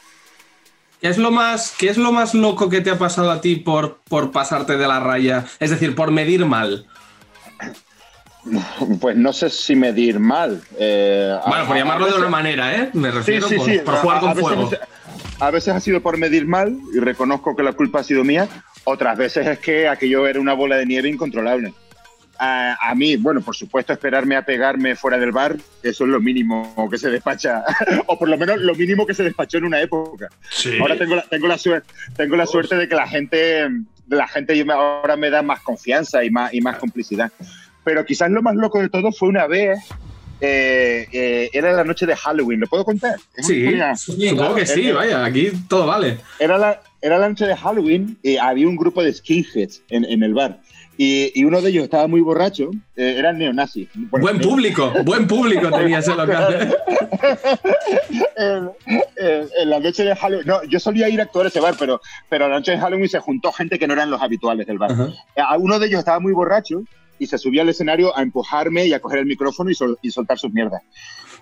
[1.02, 3.58] ¿Qué es lo más, qué es lo más loco que te ha pasado a ti
[3.58, 5.46] por, por pasarte de la raya?
[5.60, 6.86] Es decir, por medir mal.
[9.02, 10.62] Pues no sé si medir mal.
[10.78, 12.92] Eh, bueno, por llamarlo de una manera, ¿eh?
[12.94, 14.70] Me refiero por, jugar con fuego.
[15.40, 18.48] A veces ha sido por medir mal y reconozco que la culpa ha sido mía.
[18.84, 21.74] Otras veces es que aquello era una bola de nieve incontrolable
[22.40, 26.88] a, mí, bueno, por supuesto, esperarme a pegarme fuera del bar, eso es lo mínimo
[26.90, 27.64] que se despacha,
[28.08, 30.30] o por lo menos lo mínimo que se despachó en una época.
[30.80, 33.70] Ahora tengo la, tengo, la suerte, tengo la suerte de que la gente,
[34.08, 37.32] la gente ahora me da más confianza y más, y más complicidad.
[37.84, 39.80] Pero quizás lo más loco de todo fue una vez
[40.42, 43.16] eh, eh, era la noche de Halloween, ¿lo puedo contar?
[43.38, 46.18] Sí, supongo que sí, vaya, aquí todo vale.
[46.40, 50.24] Era la, era la noche de Halloween y había un grupo de skinheads en, en
[50.24, 50.60] el bar.
[50.98, 53.90] Y, uno de ellos estaba muy borracho, eh, era neonazi.
[54.12, 56.74] buen público, buen público tenía ese local.
[58.38, 62.00] en, la noche de Halloween, no, yo solía ir a actuar a ese bar, pero,
[62.30, 64.92] pero la noche de Halloween se juntó gente que no eran los habituales del bar.
[65.36, 66.84] Eh, uno de ellos estaba muy borracho
[67.20, 70.38] y se subió al escenario a empujarme y a coger el micrófono y, y soltar
[70.38, 70.82] sus mierdas.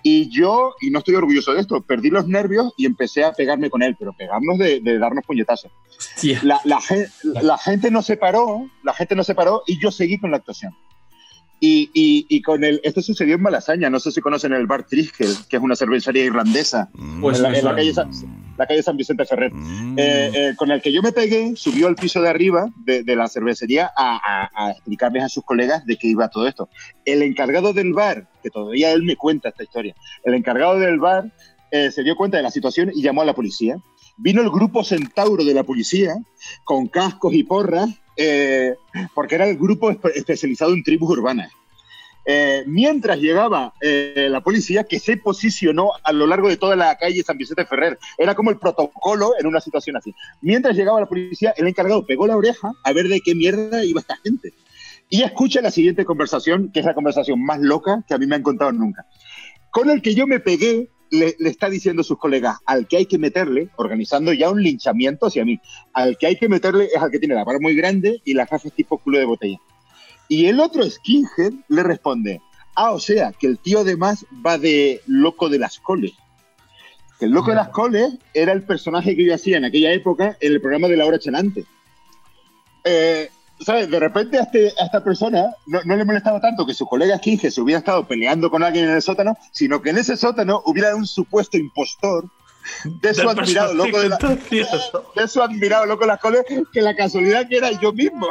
[0.06, 3.70] Y yo, y no estoy orgulloso de esto, perdí los nervios y empecé a pegarme
[3.70, 5.72] con él, pero pegarnos de, darnos puñetazos.
[6.42, 6.78] La, la,
[7.22, 10.36] la, gente no se paró, la gente no se paró y yo seguí con la
[10.36, 10.74] actuación.
[11.66, 15.30] Y, y, con el, esto sucedió en Malasaña, no sé si conocen el bar Triskel,
[15.48, 16.90] que es una cervecería irlandesa,
[17.22, 18.10] pues en, la, calle San,
[18.58, 19.98] la, calle San, Vicente Ferrer, mm.
[19.98, 23.16] eh, eh, con el que yo me pegué, subió al piso de arriba de, de
[23.16, 26.68] la cervecería a, a, explicarles a sus colegas de qué iba todo esto.
[27.06, 31.32] El encargado del bar, que todavía él me cuenta esta historia, el encargado del bar
[31.70, 33.78] eh, se dio cuenta de la situación y llamó a la policía.
[34.18, 36.14] Vino el grupo Centauro de la policía
[36.64, 38.74] con cascos y porras eh,
[39.14, 41.52] porque era el grupo especializado en tribus urbanas.
[42.26, 46.96] Eh, mientras llegaba eh, la policía, que se posicionó a lo largo de toda la
[46.96, 50.14] calle San Vicente Ferrer, era como el protocolo en una situación así.
[50.40, 54.00] Mientras llegaba la policía, el encargado pegó la oreja a ver de qué mierda iba
[54.00, 54.54] esta gente.
[55.10, 58.36] Y escucha la siguiente conversación, que es la conversación más loca que a mí me
[58.36, 59.06] han contado nunca.
[59.70, 63.06] Con el que yo me pegué le, está diciendo a sus colegas, al que hay
[63.06, 65.60] que meterle, organizando ya un linchamiento hacia mí,
[65.92, 68.48] al que hay que meterle es al que tiene la barba muy grande y las
[68.48, 69.58] gafas tipo culo de botella.
[70.28, 72.40] Y el otro skinhead le responde,
[72.74, 76.12] ah, o sea, que el tío además va de loco de las coles.
[77.18, 80.36] Que el loco de las coles era el personaje que yo hacía en aquella época
[80.40, 81.64] en el programa de la hora chanante.
[82.84, 83.90] Eh, ¿sabes?
[83.90, 87.50] De repente a, este, a esta persona no, le molestaba tanto que su colega Kinge
[87.50, 90.94] se hubiera estado peleando con alguien en el sótano, sino que en ese sótano hubiera
[90.94, 92.28] un supuesto impostor
[92.84, 96.96] de su admirado loco de, la, de su admirado loco de las coles, que la
[96.96, 98.26] casualidad que era yo mismo.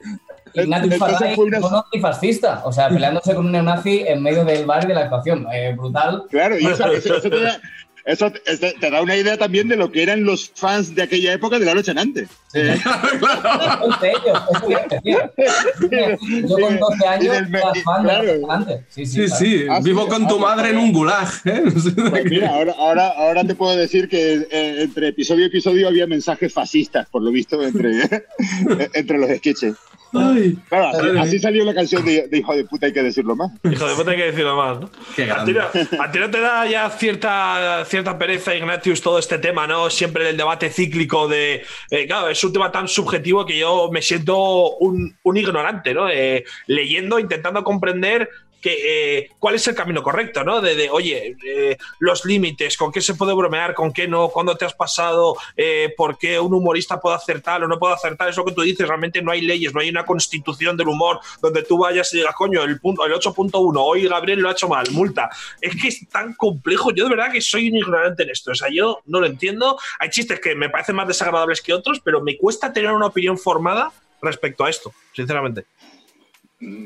[0.55, 4.89] Ignatius Farray, un fascista, o sea, peleándose con un neonazi en medio del bar y
[4.89, 5.47] de la actuación.
[5.53, 6.25] Eh, brutal.
[6.31, 7.61] Claro, y eso, eso, te da,
[8.11, 11.59] eso te, da una idea también de lo que eran los fans de aquella época
[11.59, 12.29] de la noche antes.
[12.53, 12.61] Sí.
[16.49, 18.81] Yo con 12 años era fan de la antes.
[18.89, 19.67] Sí, sí, sí.
[19.71, 21.29] Ah, Vivo con tu madre en un gulag.
[21.45, 21.63] ¿eh?
[22.11, 26.07] Pues mira, ahora, ahora, ahora te puedo decir que eh, entre episodio y episodio había
[26.07, 28.03] mensajes fascistas, por lo visto, entre,
[28.95, 29.75] entre los sketches.
[30.13, 33.53] Ay, claro, así, salió la canción de, Hijo de puta, hay que decirlo más.
[33.65, 34.91] Hijo de puta, hay que decirlo más, ¿no?
[35.35, 39.89] a, ti, no te da ya cierta, cierta pereza, Ignatius, todo este tema, ¿no?
[39.91, 41.65] Siempre el debate cíclico de.
[41.91, 46.09] Eh, claro, es un tema tan subjetivo que yo me siento un, un ignorante, ¿no?
[46.09, 48.29] Eh, leyendo, intentando comprender
[48.61, 50.61] que, eh, cuál es el camino correcto, ¿no?
[50.61, 54.65] De, oye, eh, los límites, con qué se puede bromear, con qué no, cuándo te
[54.65, 58.45] has pasado, eh, por qué un humorista puede acertar o no puede acertar, es lo
[58.45, 61.79] que tú dices, realmente no hay leyes, no hay una constitución del humor donde tú
[61.79, 65.31] vayas y digas, coño, el, punto, el 8.1, hoy Gabriel lo ha hecho mal, multa.
[65.61, 68.55] Es que es tan complejo, yo de verdad que soy un ignorante en esto, o
[68.55, 72.21] sea, yo no lo entiendo, hay chistes que me parecen más desagradables que otros, pero
[72.21, 73.93] me cuesta tener una opinión formada
[74.23, 75.65] respecto a esto, sinceramente.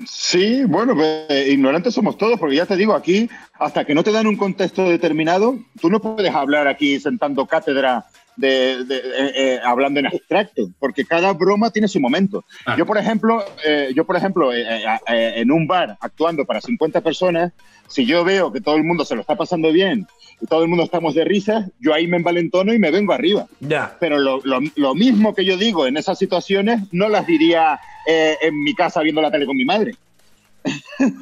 [0.06, 4.12] Sí, bueno, pues, ignorantes somos todos, porque ya te digo, aquí, hasta que no te
[4.12, 9.60] dan un contexto determinado, tú no puedes hablar aquí sentando cátedra de, de- eh, eh,
[9.64, 12.44] hablando en abstracto, porque cada broma tiene su momento.
[12.66, 12.74] Ah.
[12.76, 16.60] Yo, por ejemplo, eh, yo, por ejemplo eh, eh, eh, en un bar actuando para
[16.60, 17.52] 50 personas,
[17.88, 20.06] si yo veo que todo el mundo se lo está pasando bien
[20.40, 23.46] y todo el mundo estamos de risa, yo ahí me envalentono y me vengo arriba.
[23.60, 23.96] Ya.
[24.00, 28.62] Pero lo, lo- lo mismo que yo digo en esas situaciones, no las diría en
[28.62, 29.92] mi casa viendo la tele con mi madre.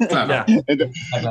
[0.09, 0.45] Claro.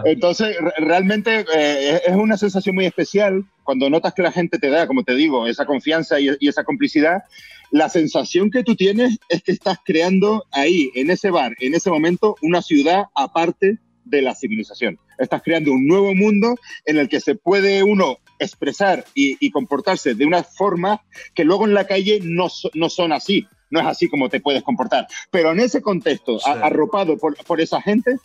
[0.05, 4.69] Entonces, re- realmente eh, es una sensación muy especial cuando notas que la gente te
[4.71, 7.23] da, como te digo, esa confianza y, y esa complicidad.
[7.71, 11.91] La sensación que tú tienes es que estás creando ahí, en ese bar, en ese
[11.91, 14.99] momento, una ciudad aparte de la civilización.
[15.19, 20.15] Estás creando un nuevo mundo en el que se puede uno expresar y, y comportarse
[20.15, 21.01] de una forma
[21.35, 23.47] que luego en la calle no son así.
[23.73, 25.09] No es así como te puedes comportar.
[25.31, 26.49] Pero en ese contexto, Sí.
[26.51, 28.19] arropado por, por esa gente,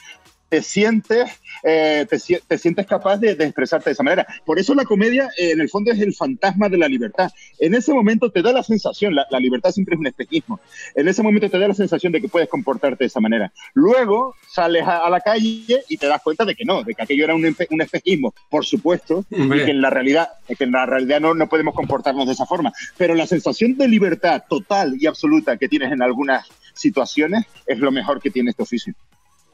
[0.50, 1.30] te sientes,
[1.64, 4.26] eh, te, te sientes capaz de, de expresarte de esa manera.
[4.46, 7.30] Por eso la comedia, eh, en el fondo, es el fantasma de la libertad.
[7.60, 10.60] En ese momento te da la sensación, la, la libertad siempre es un espejismo,
[10.96, 13.52] en ese momento te da la sensación de que puedes comportarte de esa manera.
[13.74, 17.04] Luego sales a, a la calle y te das cuenta de que no, de que
[17.04, 19.64] aquello era un, un espejismo, por supuesto, Hombre.
[19.64, 22.46] y que en la realidad, que en la realidad no, no podemos comportarnos de esa
[22.46, 22.72] forma.
[22.98, 27.92] Pero la sensación de libertad total y absoluta que tienes en algunas situaciones es lo
[27.92, 28.94] mejor que tiene este oficio.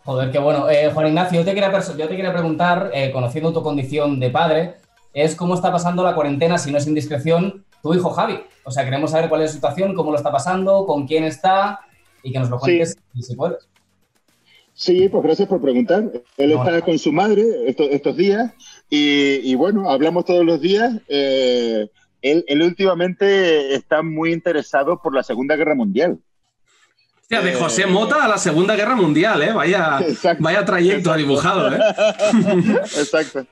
[0.05, 0.69] Joder, qué bueno.
[0.69, 4.29] Eh, Juan Ignacio, yo te quería, yo te quería preguntar, eh, conociendo tu condición de
[4.29, 4.75] padre,
[5.13, 8.39] es cómo está pasando la cuarentena, si no es indiscreción, tu hijo Javi.
[8.65, 11.79] O sea, queremos saber cuál es su situación, cómo lo está pasando, con quién está
[12.21, 13.67] y que nos lo cuentes si, si puedes.
[14.73, 16.03] Sí, pues gracias por preguntar.
[16.37, 16.63] Él No.
[16.63, 18.51] está con su madre estos, estos días
[18.89, 20.93] y, y bueno, hablamos todos los días.
[21.07, 21.87] Eh,
[22.21, 26.17] él, él últimamente está muy interesado por la Segunda Guerra Mundial.
[27.23, 29.53] Hostia, de José Mota a la Segunda Guerra Mundial, ¿eh?
[29.53, 30.43] Vaya, Exacto.
[30.43, 31.79] vaya trayecto ha dibujado, ¿eh?
[32.83, 33.45] Exacto.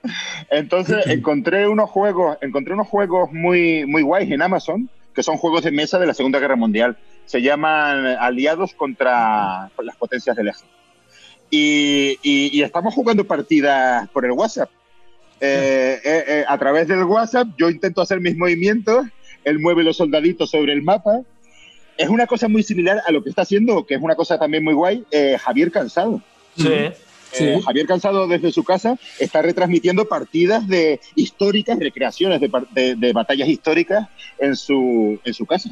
[0.50, 5.64] Entonces encontré unos juegos, encontré unos juegos muy, muy guays en Amazon, que son juegos
[5.64, 6.98] de mesa de la Segunda Guerra Mundial.
[7.26, 10.66] Se llaman Aliados contra las potencias del eje.
[11.50, 14.70] Y, y- y estamos jugando partidas por el WhatsApp.
[15.40, 19.08] Eh, eh, eh, a través del WhatsApp yo intento hacer mis movimientos,
[19.46, 21.22] él mueve los soldaditos sobre el mapa.
[21.98, 24.64] Es una cosa muy similar a lo que está haciendo, que es una cosa también
[24.64, 26.22] muy guay, eh, Javier Cansado.
[26.58, 26.68] Sí.
[27.34, 27.46] Sí.
[27.46, 32.96] Eh, Javier Cansado desde su casa está retransmitiendo partidas de históricas, recreaciones de, par- de-
[32.96, 35.70] de batallas históricas en su, en su casa.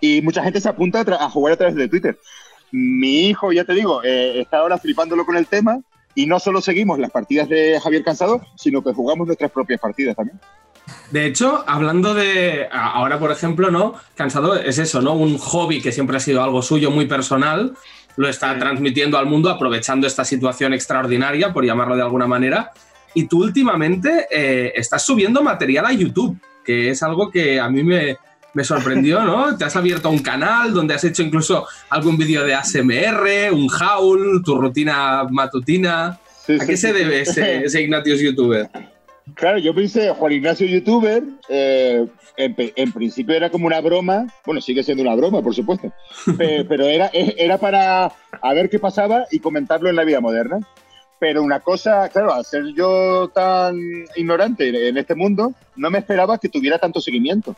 [0.00, 2.18] Y mucha gente se apunta a jugar a través de Twitter.
[2.72, 5.80] Mi hijo, ya te digo, eh, está ahora flipándolo con el tema
[6.14, 10.16] y no solo seguimos las partidas de Javier Cansado, sino que jugamos nuestras propias partidas
[10.16, 10.40] también.
[11.10, 12.68] De hecho, hablando de.
[12.72, 13.94] Ahora, por ejemplo, ¿no?
[14.16, 15.14] Cansado es eso, ¿no?
[15.14, 17.74] Un hobby que siempre ha sido algo suyo, muy personal.
[18.16, 22.72] Lo está transmitiendo al mundo, aprovechando esta situación extraordinaria, por llamarlo de alguna manera.
[23.14, 27.82] Y tú últimamente eh, estás subiendo material a YouTube, que es algo que a mí
[27.82, 28.16] me,
[28.54, 29.56] me sorprendió, ¿no?
[29.58, 34.42] Te has abierto un canal donde has hecho incluso algún vídeo de ASMR, un haul,
[34.44, 36.18] tu rutina matutina.
[36.44, 36.92] Sí, ¿A sí, qué se sí.
[36.92, 38.68] debe ese, ese Ignatius youtuber?
[39.32, 42.06] Claro, yo pensé, Juan Ignacio youtuber, eh,
[42.36, 45.90] en, principio era como una broma, bueno, sigue siendo una broma, por supuesto,
[46.36, 50.20] pe- pero era, e- era para a ver qué pasaba y comentarlo en la vida
[50.20, 50.58] moderna.
[51.18, 53.78] Pero una cosa, claro, al ser yo tan
[54.14, 57.56] ignorante en este mundo, no me esperaba que tuviera tanto seguimiento.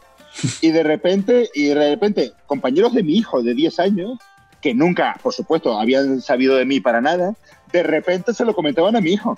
[0.60, 4.18] Y de repente, y de repente, compañeros de mi hijo de 10 años,
[4.60, 7.34] que nunca, por supuesto, habían sabido de mí para nada,
[7.72, 9.36] de repente se lo comentaban a mi hijo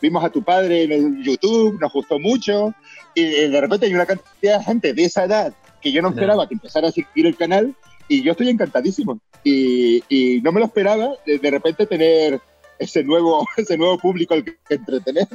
[0.00, 2.74] vimos a tu padre en el YouTube, nos gustó mucho,
[3.14, 6.10] y eh, de repente hay una cantidad de gente de esa edad que yo no
[6.10, 7.74] esperaba que empezara a seguir el canal,
[8.08, 9.20] y yo estoy encantadísimo.
[9.44, 12.40] Y, y no me lo esperaba de, de repente tener
[12.78, 15.28] ese nuevo, ese nuevo público al que entretener.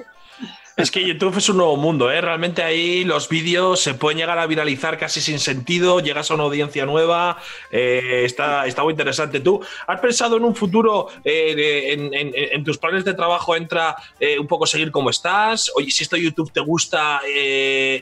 [0.78, 2.20] Es que YouTube es un nuevo mundo, ¿eh?
[2.20, 6.44] Realmente ahí los vídeos se pueden llegar a viralizar casi sin sentido, llegas a una
[6.44, 7.38] audiencia nueva,
[7.72, 9.40] eh, está, está muy interesante.
[9.40, 11.94] ¿Tú has pensado en un futuro, eh,
[12.52, 15.72] en, tus planes de trabajo entra eh, un poco seguir como estás?
[15.78, 17.22] Oye, si esto YouTube te gusta,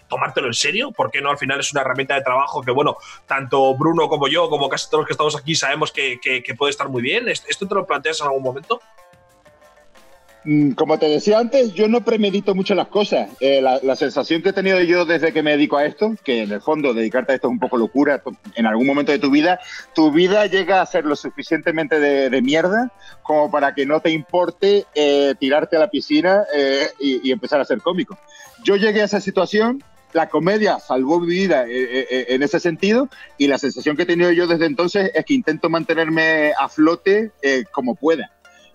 [0.08, 1.30] tomártelo en serio, ¿por qué no?
[1.30, 4.88] Al final es una herramienta de trabajo que, bueno, tanto Bruno como yo, como casi
[4.90, 7.30] todos los que estamos aquí, sabemos que, que- que puede estar muy bien.
[7.30, 8.82] ¿Esto te lo planteas en algún momento?
[10.46, 13.30] Mm, Como te decía antes, yo no premedito mucho las cosas.
[13.40, 16.52] Eh, la, sensación que he tenido yo desde que me dedico a esto, que en
[16.52, 18.22] el fondo dedicarte a esto es un poco locura,
[18.56, 19.60] en algún momento de tu vida,
[19.96, 24.86] tu vida llega a ser lo suficientemente de, mierda como para que no te importe
[24.96, 28.18] eh, tirarte a la piscina eh, y, empezar a ser cómico.
[28.64, 33.58] Yo llegué a esa situación, la comedia salvó mi vida en ese sentido y la
[33.58, 37.32] sensación que he tenido yo desde entonces es que intento mantenerme a flote
[37.72, 38.33] como pueda.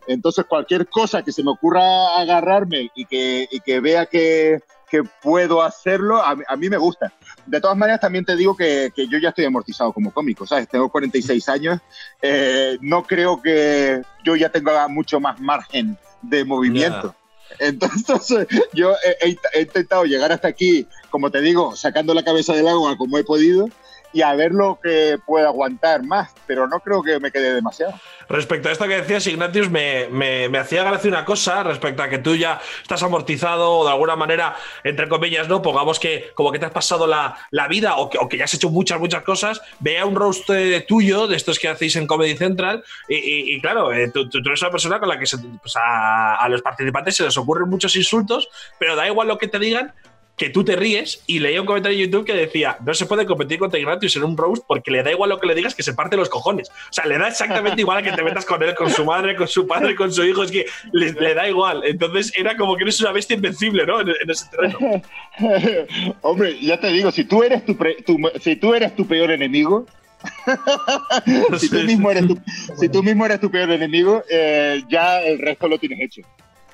[0.09, 4.59] Entonces, cualquier cosa que se me ocurra agarrarme y que, y que vea que,
[4.91, 7.13] que puedo hacerlo, a, a mí me gusta.
[7.47, 10.67] De todas maneras, también te digo que, que yo ya estoy amortizado como cómico, ¿sabes?
[10.69, 11.79] Tengo 46 años,
[12.23, 17.15] eh, no creo que yo ya tenga mucho más margen de movimiento.
[17.59, 22.55] Entonces, yo he, he- he intentado llegar hasta aquí, como te digo, sacando la cabeza
[22.55, 23.69] del agua como he podido
[24.13, 27.93] y a ver lo que puedo aguantar más, pero no creo que me quede demasiado.
[28.29, 32.09] Respecto a esto que decías, Ignatius, me, me, me hacía gracia una cosa respecto a
[32.11, 35.63] que tú ya estás amortizado o de alguna manera, entre comillas, ¿no?
[35.63, 38.45] Pongamos que como que te has pasado la, la vida o que, o que ya
[38.45, 39.63] has hecho muchas, muchas cosas.
[39.81, 43.93] Veía un roast eh, tuyo, de estos que hacéis en Comedy Central, y, y- claro,
[43.93, 45.25] eh, tú, eres una persona con la que
[45.63, 49.49] pues a, a los participantes se les ocurren muchos insultos, pero da igual lo que
[49.49, 49.95] te digan,
[50.39, 53.27] que tú te ríes y leía un comentario en YouTube que decía no se puede
[53.27, 55.83] competir contra Ignatius en un roast porque le da igual lo que le digas que
[55.83, 56.71] se parte los cojones.
[56.71, 59.35] O sea, le da exactamente igual a que te metas con él, con su madre,
[59.37, 61.83] con su padre, con su hijo, es que le, le da igual.
[61.85, 64.01] Entonces era como que eres una bestia invencible, ¿no?
[64.01, 65.03] En, en ese terreno.
[66.23, 69.31] Hombre, ya te digo, si tú eres tu, pre- tu- si tú eres tu peor
[69.33, 69.87] enemigo,
[71.59, 72.39] si, tú mismo eres tu,
[72.79, 76.23] si tú mismo eres tu peor enemigo, eh, ya el resto lo tienes hecho.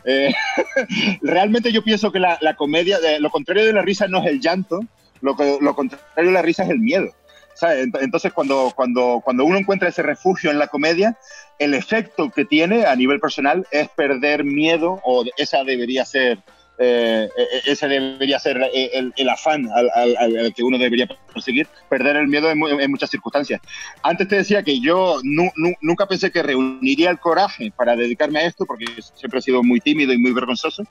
[0.04, 0.32] Eh,
[1.22, 4.40] realmente yo pienso que la, la comedia, lo contrario de la risa no es el
[4.40, 4.80] llanto,
[5.20, 7.08] lo, lo contrario de la risa es el miedo.
[7.54, 7.86] ¿sabes?
[7.86, 11.16] Ent- Entonces, cuando, cuando, cuando uno encuentra ese refugio en la comedia,
[11.58, 16.38] el efecto que tiene a nivel personal es perder miedo, o esa debería ser,
[16.78, 22.26] eh, eh, ese debería ser eh, el, afán al, que uno debería conseguir, perder el
[22.28, 23.60] miedo en, mu- en muchas circunstancias.
[24.02, 28.40] Antes te decía que yo nu- nu- nunca pensé que reuniría el coraje para dedicarme
[28.40, 30.82] a esto, porque siempre he sido muy tímido y muy vergonzoso,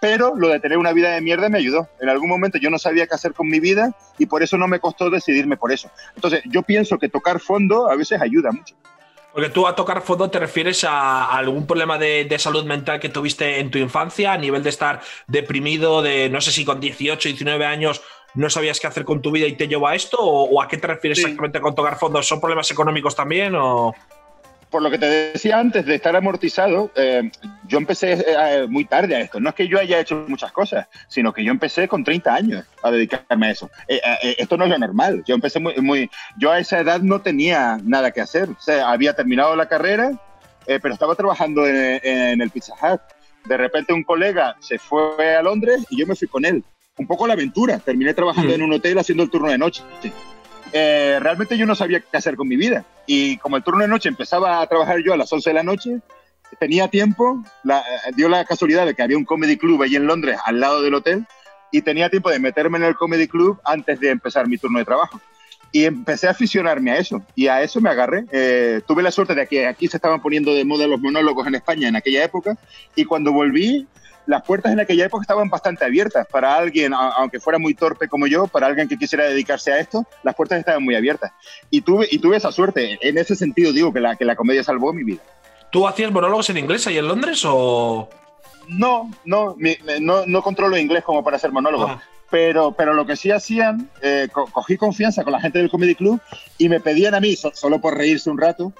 [0.00, 1.88] pero lo de tener una vida de mierda me ayudó.
[2.00, 4.68] En algún momento yo no sabía qué hacer con mi vida y por eso no
[4.68, 5.90] me costó decidirme por eso.
[6.14, 8.74] Entonces, yo pienso que tocar fondo a veces ayuda mucho.
[9.38, 13.08] Porque tú a tocar fondo te refieres a algún problema de, de salud mental que
[13.08, 17.28] tuviste en tu infancia, a nivel de estar deprimido, de no sé si con 18,
[17.28, 18.02] 19 años
[18.34, 20.66] no sabías qué hacer con tu vida y te llevó a esto, o, o a
[20.66, 21.22] qué te refieres Sí.
[21.22, 22.20] exactamente con tocar fondo?
[22.20, 23.54] ¿Son problemas económicos también?
[23.54, 23.94] O...
[24.70, 27.30] por lo que te decía antes de estar amortizado, eh,
[27.66, 29.40] yo empecé eh, muy tarde a esto.
[29.40, 32.64] No es que yo haya hecho muchas cosas, sino que yo empecé con 30 años
[32.82, 33.70] a dedicarme a eso.
[33.86, 35.22] Eh, eh, esto no es lo normal.
[35.26, 38.50] Yo empecé muy, muy, yo a esa edad no tenía nada que hacer.
[38.50, 40.12] O sea, había terminado la carrera,
[40.66, 43.00] eh, pero estaba trabajando en, en el Pizza Hut.
[43.46, 46.62] De repente un colega se fue a Londres y yo me fui con él.
[46.98, 47.78] Un poco la aventura.
[47.78, 48.54] Terminé trabajando Mm.
[48.56, 49.82] en un hotel haciendo el turno de noche.
[50.72, 52.84] Eh, realmente yo no sabía qué hacer con mi vida.
[53.06, 55.62] Y como el turno de noche empezaba a trabajar yo a las 11 de la
[55.62, 55.98] noche,
[56.58, 60.06] tenía tiempo, la- eh, dio la casualidad de que había un comedy club allí en
[60.06, 61.26] Londres al lado del hotel
[61.70, 64.84] y tenía tiempo de meterme en el comedy club antes de empezar mi turno de
[64.84, 65.20] trabajo.
[65.70, 68.24] Y empecé a aficionarme a eso y a eso me agarré.
[68.32, 71.56] Eh, tuve la suerte de que aquí se estaban poniendo de moda los monólogos en
[71.56, 72.56] España en aquella época
[72.94, 73.86] y cuando volví
[74.28, 78.26] las puertas en aquella época estaban bastante abiertas para alguien, aunque fuera muy torpe como
[78.26, 81.32] yo, para alguien que quisiera dedicarse a esto, las puertas estaban muy abiertas.
[81.70, 82.98] Y tuve, y tuve esa suerte.
[83.00, 85.22] En ese sentido digo que la, que la comedia salvó mi vida.
[85.72, 88.08] ¿Tú hacías monólogos en inglés ahí en Londres o...?
[88.68, 91.86] No, no, mi- no, no controlo inglés como para hacer monólogo.
[91.86, 92.02] Ah.
[92.30, 95.94] Pero, pero lo que sí hacían, eh, co- cogí confianza con la gente del Comedy
[95.94, 96.20] Club
[96.58, 98.74] y me pedían a mí, so- solo por reírse un rato,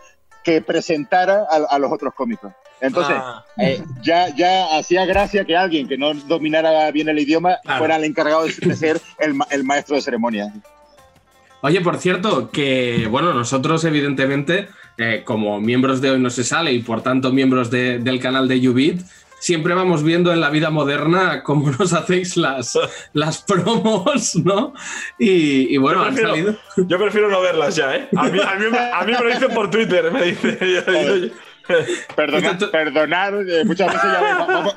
[0.48, 2.50] que presentara a, a los otros cómicos.
[2.80, 3.44] Entonces, Ah.
[3.58, 7.78] eh, ya, ya hacía gracia que alguien que no dominara bien el idioma Claro.
[7.80, 10.50] fuera el encargado de, ser el, ma- el maestro de ceremonia.
[11.60, 16.72] Oye, por cierto, que bueno, nosotros evidentemente, eh, como miembros de Hoy No Se Sale
[16.72, 19.02] y por tanto miembros de- del canal de Ubit,
[19.38, 22.78] siempre vamos viendo en la vida moderna cómo nos hacéis las,
[23.12, 24.74] las promos, ¿no?
[25.18, 26.58] Y, y bueno, Yo han prefiero- salido...
[26.88, 28.08] Yo prefiero no verlas ya, ¿eh?
[28.16, 30.58] A mí, a mí me- a mí me lo dicen por Twitter, me dice.
[30.86, 31.32] yo- yo- yo-
[32.16, 34.74] Perdona, Esto- perdonar, eh, muchas veces ya va- vamos,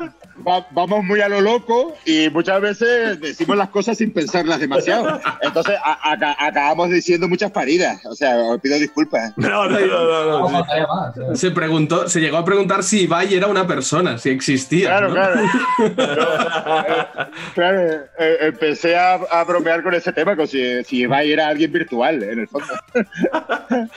[0.47, 5.19] va- vamos muy a lo loco y muchas veces decimos las cosas sin pensarlas demasiado.
[5.41, 8.05] Entonces a- aca- acabamos diciendo muchas paridas.
[8.05, 9.33] O sea, os pido disculpas.
[9.37, 11.35] No, no, no, no, no.
[11.35, 14.89] Se preguntó, se llegó a preguntar si Ibai era una persona, si existía.
[14.89, 15.13] Claro, ¿no?
[15.15, 15.41] claro.
[17.53, 17.81] Claro,
[18.19, 22.21] eh, empecé a, a bromear con ese tema, como si, si Ibai era alguien virtual,
[22.23, 22.67] en el fondo.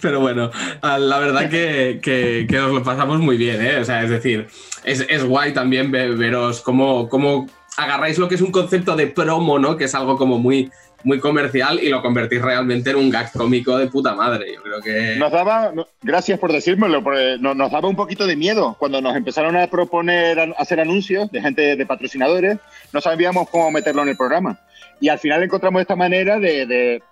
[0.00, 0.50] Pero bueno,
[0.82, 3.76] ah, la verdad que, que- que nos lo pasamos muy bien, ¿eh?
[3.78, 4.46] O sea, es decir,
[4.84, 9.06] es, es guay también ve- veros cómo, cómo agarráis lo que es un concepto de
[9.06, 9.76] promo, ¿no?
[9.76, 10.70] Que es algo como muy,
[11.04, 14.54] muy comercial y lo convertís realmente en un gag cómico de puta madre.
[14.54, 15.16] Yo creo que...
[15.18, 17.00] Nos daba, gracias por decírmelo,
[17.40, 21.30] nos, nos daba un poquito de miedo cuando nos empezaron a proponer an- hacer anuncios
[21.32, 22.58] de gente, de patrocinadores,
[22.92, 24.58] no sabíamos cómo meterlo en el programa.
[25.00, 27.02] Y al final encontramos esta manera de, de,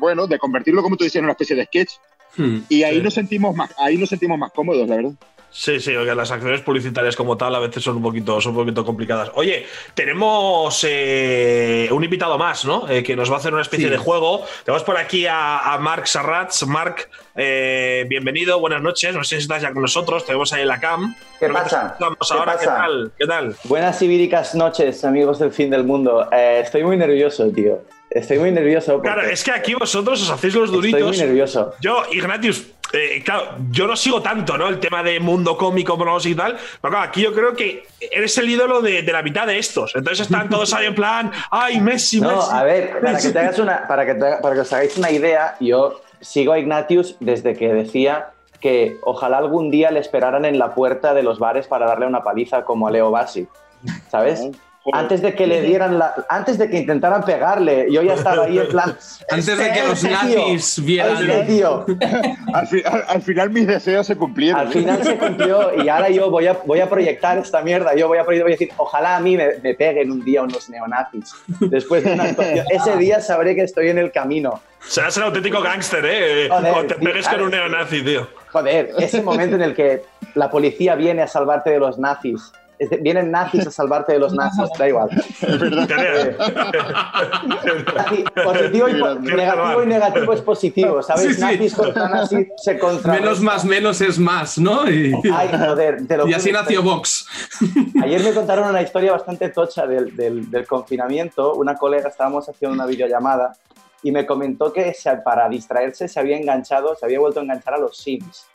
[0.00, 1.92] bueno, de convertirlo, como tú decías, en una especie de sketch.
[2.36, 2.58] Hmm.
[2.68, 3.02] Y ahí Sí.
[3.02, 5.12] nos sentimos más, ahí nos sentimos más cómodos, la verdad.
[5.52, 8.58] Sí, sí, porque las acciones publicitarias como tal a veces son un poquito, son un
[8.62, 9.32] poquito complicadas.
[9.34, 12.88] Oye, tenemos eh, un invitado más, ¿no?
[12.88, 13.90] Eh, que nos va a hacer una especie Sí.
[13.90, 14.44] de juego.
[14.64, 16.64] Tenemos por aquí a, a Marc Sarrats.
[16.68, 19.12] Marc, eh, bienvenido, buenas noches.
[19.12, 21.16] No sé si estás ya con nosotros, tenemos ahí en la cam.
[21.40, 21.96] ¿Qué pasa?
[21.98, 23.12] ¿Qué ahora, ¿qué tal?
[23.18, 23.56] ¿Qué tal?
[23.64, 26.28] Buenas y víricas noches, amigos del fin del mundo.
[26.30, 27.82] Eh, estoy muy nervioso, tío.
[28.10, 28.94] Estoy muy nervioso.
[28.94, 31.18] porque Claro, es que aquí vosotros os hacéis los Estoy muy duritos.
[31.18, 31.74] nervioso.
[31.80, 34.68] Yo, Ignatius, eh, claro, yo no sigo tanto, ¿no?
[34.68, 36.56] El tema de mundo cómico, monólogos y tal.
[36.82, 39.94] Pero claro, aquí yo creo que eres el ídolo de, de la mitad de estos.
[39.94, 42.48] Entonces están todos ahí en plan, ¡ay, Messi, No, Messi!
[42.52, 45.10] a ver, para que, te hagas una, para, que te- para que os hagáis una
[45.12, 48.30] idea, yo sigo a Ignatius desde que decía
[48.60, 52.24] que ojalá algún día le esperaran en la puerta de los bares para darle una
[52.24, 53.46] paliza como a Leo Bassi.
[54.10, 54.50] ¿Sabes?
[54.82, 54.98] Joder.
[54.98, 56.14] Antes de que le dieran la.
[56.30, 58.96] Antes de que intentaran pegarle, yo ya estaba ahí en plan.
[59.30, 61.84] Antes de que los "Este tío, nazis vieran- este tío".
[62.54, 64.58] Al, fi- al- al final mis deseos se cumplieron.
[64.58, 67.94] Al final se cumplió y ahora yo voy a, voy a proyectar esta mierda.
[67.94, 70.70] Yo voy a, voy a decir, ojalá a mí me, me peguen un día unos
[70.70, 71.34] neonazis.
[71.60, 72.64] Después de una actuación.
[72.70, 74.62] Ese día sabré que estoy en el camino.
[74.88, 76.48] Serás el auténtico gángster, ¿eh?
[76.48, 77.44] Joder, Cuando te tío, pegues con claro.
[77.44, 78.26] un neonazi, tío.
[78.50, 80.02] Joder, ese momento en el que
[80.34, 82.50] la policía viene a salvarte de los nazis.
[82.80, 85.10] Es de- vienen nazis a salvarte de los nazis, da igual.
[87.94, 91.22] Nazi- Positivo y, negativo y negativo es positivo, ¿sabes?
[91.26, 91.40] Sí, sí.
[91.40, 93.12] Nazis contra nazis se contra.
[93.12, 94.88] Menos más menos es más, ¿no?
[94.90, 97.26] Y, Ay, joder, te lo y así nació Vox.
[98.02, 101.54] Ayer me contaron una historia bastante tocha del, del- del confinamiento.
[101.54, 103.52] Una colega, estábamos haciendo una videollamada
[104.02, 107.78] y me comentó que para distraerse se había enganchado, se había vuelto a enganchar a
[107.78, 108.46] los Sims.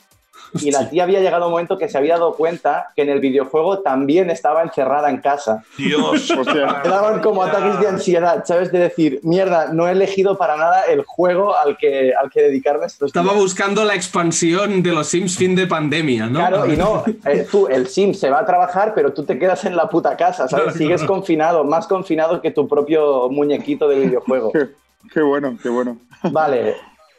[0.60, 3.10] Y la tía había llegado a un momento que se había dado cuenta que en
[3.10, 5.64] el videojuego también estaba encerrada en casa.
[5.76, 6.30] Dios.
[6.38, 6.80] Hostia.
[6.82, 8.72] Me daban como ataques de ansiedad, ¿sabes?
[8.72, 12.86] De decir, mierda, no he elegido para nada el juego al que, al que dedicarme
[12.86, 13.42] estos Estaba días".
[13.42, 16.38] buscando la expansión de los Sims fin de pandemia, ¿no?
[16.38, 19.64] Claro, y no, eh, tú, el sim se va a trabajar, pero tú te quedas
[19.64, 20.74] en la puta casa, ¿sabes?
[20.74, 24.52] Sigues confinado, más confinado que tu propio muñequito de videojuego.
[24.52, 24.68] Qué,
[25.12, 25.98] qué bueno, qué bueno.
[26.32, 26.76] Vale,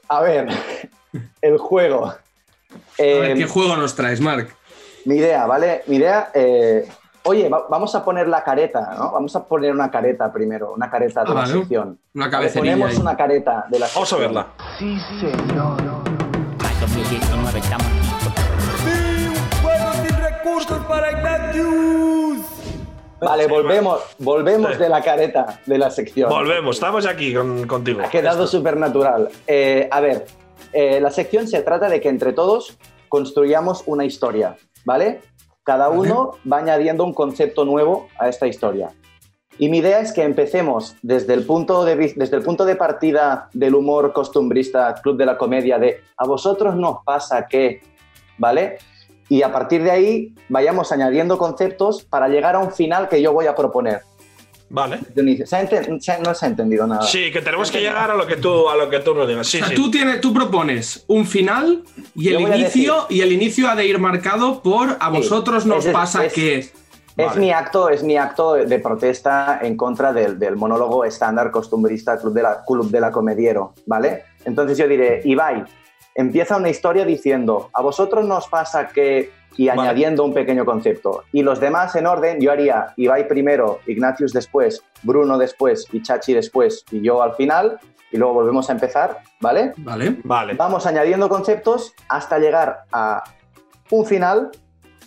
[0.09, 0.47] a ver,
[1.41, 2.13] el juego.
[2.73, 4.53] A ver, Eh, ¿qué juego nos traes, Marc?
[5.05, 5.83] mi idea, ¿vale?
[5.87, 6.87] Mi idea, eh,
[7.23, 9.11] oye, va- vamos a poner la careta, ¿no?
[9.11, 11.53] Vamos a poner una careta primero, una careta de Ah, la vale.
[11.53, 11.99] sección.
[12.13, 12.97] Una cabecería ponemos ahí.
[13.01, 14.47] una careta de la Vamos a verla.
[16.81, 17.87] 2019 estamos
[23.19, 24.77] Vale, volvemos, volvemos Sí.
[24.77, 26.29] de la careta de la sección.
[26.29, 28.01] Volvemos, estamos aquí con- contigo.
[28.03, 29.29] Ha quedado supernatural.
[29.47, 30.25] Eh, a ver,
[30.73, 32.77] eh, la sección se trata de que entre todos
[33.09, 34.55] construyamos una historia,
[34.85, 35.21] ¿vale?
[35.63, 38.91] Cada uno va añadiendo un concepto nuevo a esta historia.
[39.59, 43.49] Y mi idea es que empecemos desde el punto de, desde el punto de partida
[43.53, 47.81] del humor costumbrista, Club de la Comedia, de a vosotros nos pasa que,
[48.37, 48.77] ¿vale?
[49.29, 53.33] Y a partir de ahí vayamos añadiendo conceptos para llegar a un final que yo
[53.33, 54.01] voy a proponer.
[54.69, 54.99] Vale.
[55.15, 55.47] De inicio.
[55.47, 57.01] ¿Se ha enten- se ha- no se ha entendido nada.
[57.03, 59.47] Sí, que tenemos que llegar a lo que tú, a lo que tú nos digas.
[59.47, 59.75] Sí, O sea, sí.
[59.75, 61.83] tú, tienes, tú propones un final
[62.15, 65.85] y el inicio, y el inicio ha de ir marcado por a Sí, vosotros nos
[65.85, 66.59] es- pasa es- que.
[66.59, 67.39] Es Vale.
[67.39, 72.31] mi acto, es mi acto de protesta en contra del, del monólogo estándar costumbrista Club
[72.33, 74.23] de, la, Club de la Comediero, ¿vale?
[74.45, 75.63] Entonces yo diré, Ibai,
[76.13, 79.31] empieza una historia diciendo, a vosotros nos pasa que...
[79.55, 79.81] y Vale.
[79.81, 81.23] añadiendo un pequeño concepto.
[81.31, 86.33] Y los demás en orden, yo haría Ibai primero, Ignatius después, Bruno después y Chachi
[86.33, 87.79] después y yo al final,
[88.11, 89.73] y luego volvemos a empezar, ¿vale?
[89.77, 90.17] Vale.
[90.23, 90.53] Vale.
[90.53, 93.23] Vamos añadiendo conceptos hasta llegar a
[93.89, 94.51] un final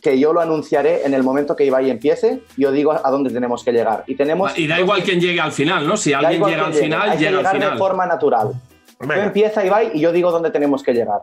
[0.02, 2.42] que yo lo anunciaré en el momento que Ibai empiece.
[2.56, 4.04] Yo digo a dónde tenemos que llegar.
[4.06, 4.58] Y tenemos.
[4.58, 5.96] Y da igual quién llegue al final, ¿no?
[5.96, 7.78] Si da alguien llega al final, hay que llega al llegar de final.
[7.78, 8.52] forma natural.
[9.00, 11.20] Empieza Ibai y yo digo dónde tenemos que llegar.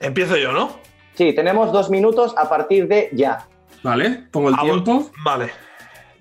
[0.00, 0.70] empiezo yo, ¿no?
[1.18, 3.44] Sí, tenemos dos minutos a partir de ya.
[3.82, 5.10] Vale, pongo el A tiempo.
[5.24, 5.50] Vale.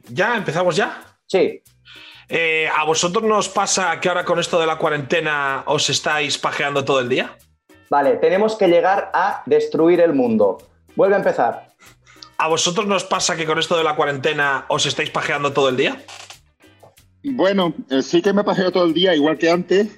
[0.10, 0.36] ¿Ya?
[0.36, 1.04] ¿Empezamos ya?
[1.28, 1.62] Sí.
[2.28, 6.84] Eh, ¿A vosotros nos pasa que ahora con esto de la cuarentena os estáis pajeando
[6.84, 7.38] todo el día?
[7.92, 10.58] Vale, tenemos que llegar a destruir el mundo.
[10.96, 11.68] Vuelve a empezar.
[12.40, 15.78] ¿A vosotros nos pasa que con esto de la cuarentena os estáis pajeando todo el
[15.78, 16.02] día?
[17.24, 19.90] Bueno, eh, sí que me paseo todo el día igual que antes,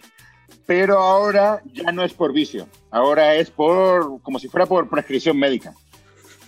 [0.70, 2.67] pero ahora ya no es por vicio.
[2.91, 5.74] Ahora es por, como si fuera por prescripción médica.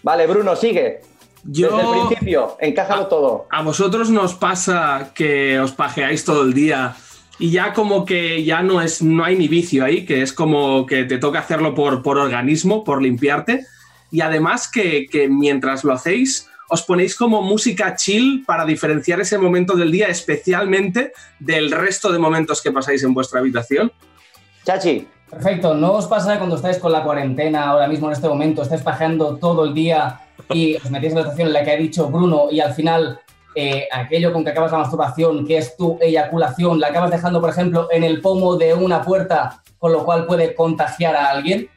[0.03, 1.01] Vale, Bruno, sigue.
[1.43, 1.75] Yo.
[1.75, 3.47] Desde el principio, encájalo todo.
[3.49, 6.95] ¿A vosotros nos pasa que os pajeáis todo el día
[7.39, 10.85] y ya como que ya no es no hay ni vicio ahí, que es como
[10.85, 13.65] que te toca hacerlo por, por organismo, por limpiarte?
[14.11, 19.39] Y además que, que mientras lo hacéis os ponéis como música chill para diferenciar ese
[19.39, 23.91] momento del día especialmente del resto de momentos que pasáis en vuestra habitación.
[24.63, 25.73] Chachi, Perfecto.
[25.73, 29.37] ¿No os pasa cuando estáis con la cuarentena ahora mismo en este momento, estáis pajeando
[29.37, 32.47] todo el día y os metéis en la situación en la que ha dicho Bruno
[32.51, 33.17] y al final
[33.55, 37.49] eh, aquello con que acabas la masturbación, que es tu eyaculación, la acabas dejando, por
[37.49, 41.69] ejemplo, en el pomo de una puerta, con lo cual puede contagiar a alguien?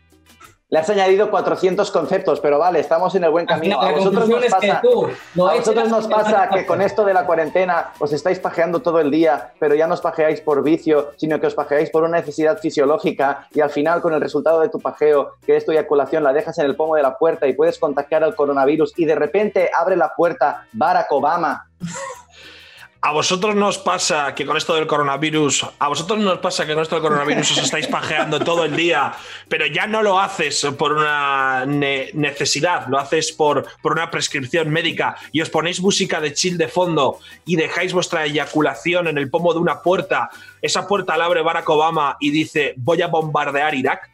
[0.75, 3.81] Le has añadido 400 conceptos, pero vale, estamos en el buen Al camino.
[3.81, 7.05] A vosotros nos es que pasa, tú lo a vosotros nos pasa que con esto
[7.05, 10.65] de la cuarentena os estáis pajeando todo el día, pero ya no os pajeáis por
[10.65, 14.63] vicio, sino que os pajeáis por una necesidad fisiológica y al final con el resultado
[14.63, 17.47] de tu pajeo, que es tu eyaculación, la dejas en el pomo de la puerta
[17.47, 21.69] y puedes contagiar al coronavirus y de repente abre la puerta Barack Obama
[23.07, 26.83] ¿A vosotros nos pasa que con esto del coronavirus, a vosotros nos pasa que con
[26.83, 29.13] esto del coronavirus os estáis pajeando todo el día,
[29.47, 34.71] pero ya no lo haces por una ne- necesidad, lo haces por, por una prescripción
[34.71, 39.29] médica y os ponéis música de chill de fondo y dejáis vuestra eyaculación en el
[39.29, 40.31] pomo de una puerta,
[40.63, 44.09] esa puerta la abre Barack Obama y dice voy a bombardear Irak?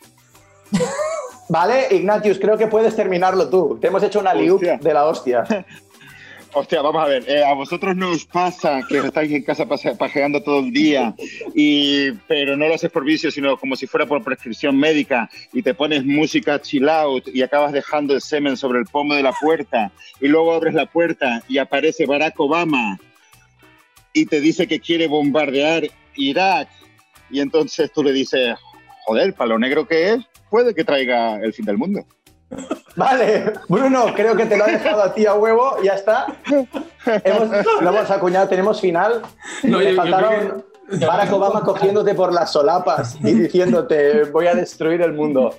[1.48, 3.78] Vale, Ignatius, creo que puedes terminarlo tú.
[3.80, 4.78] Te hemos hecho una Hostia.
[4.78, 5.44] de la hostia.
[6.52, 10.42] Hostia, vamos a ver, eh, a vosotros no os pasa que estáis en casa pajeando
[10.42, 11.14] todo el día,
[11.54, 15.62] y, pero no lo haces por vicio, sino como si fuera por prescripción médica, y
[15.62, 19.32] te pones música chill out y acabas dejando el semen sobre el pomo de la
[19.32, 22.98] puerta, y luego abres la puerta y aparece Barack Obama
[24.12, 25.84] y te dice que quiere bombardear
[26.16, 26.68] Irak,
[27.30, 28.56] y entonces tú le dices,
[29.04, 30.18] joder, para lo negro que es,
[30.50, 32.04] puede que traiga el fin del mundo.
[32.96, 36.26] Vale, Bruno, creo que te lo ha dejado a ti a huevo, ya está.
[37.24, 37.48] Hemos,
[37.80, 39.22] lo hemos acuñado, tenemos final.
[39.62, 40.64] No, Le yo- yo faltaron
[41.06, 45.54] Barack Obama cogiéndote por las solapas y diciéndote voy a destruir el mundo.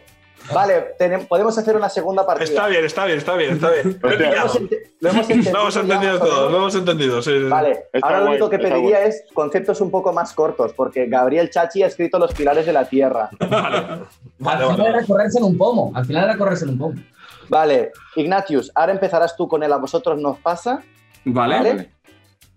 [0.54, 0.96] Vale,
[1.30, 2.46] podemos hacer una segunda partida.
[2.50, 4.00] Está bien, está bien, está bien, está bien.
[4.02, 4.60] Lo hemos, pillado.
[4.60, 5.54] ente- lo hemos entendido.
[5.54, 7.22] Lo hemos entendido o todo, lo hemos entendido.
[7.22, 7.50] sí, sí, sí.
[7.50, 9.10] Vale, Está ahora lo único que pediría guay.
[9.10, 12.86] es conceptos un poco más cortos, porque Gabriel Chachi ha escrito Los pilares de la
[12.86, 13.30] Tierra.
[13.39, 14.06] Vale, al
[14.39, 14.74] vale.
[14.76, 15.92] final era correrse en un pomo.
[15.96, 17.02] Al final era correrse en un pomo.
[17.50, 20.82] Vale, Ignatius, ahora empezarás tú con el a vosotros nos pasa.
[21.26, 21.58] ¿Vale?
[21.58, 21.92] ¿Vale?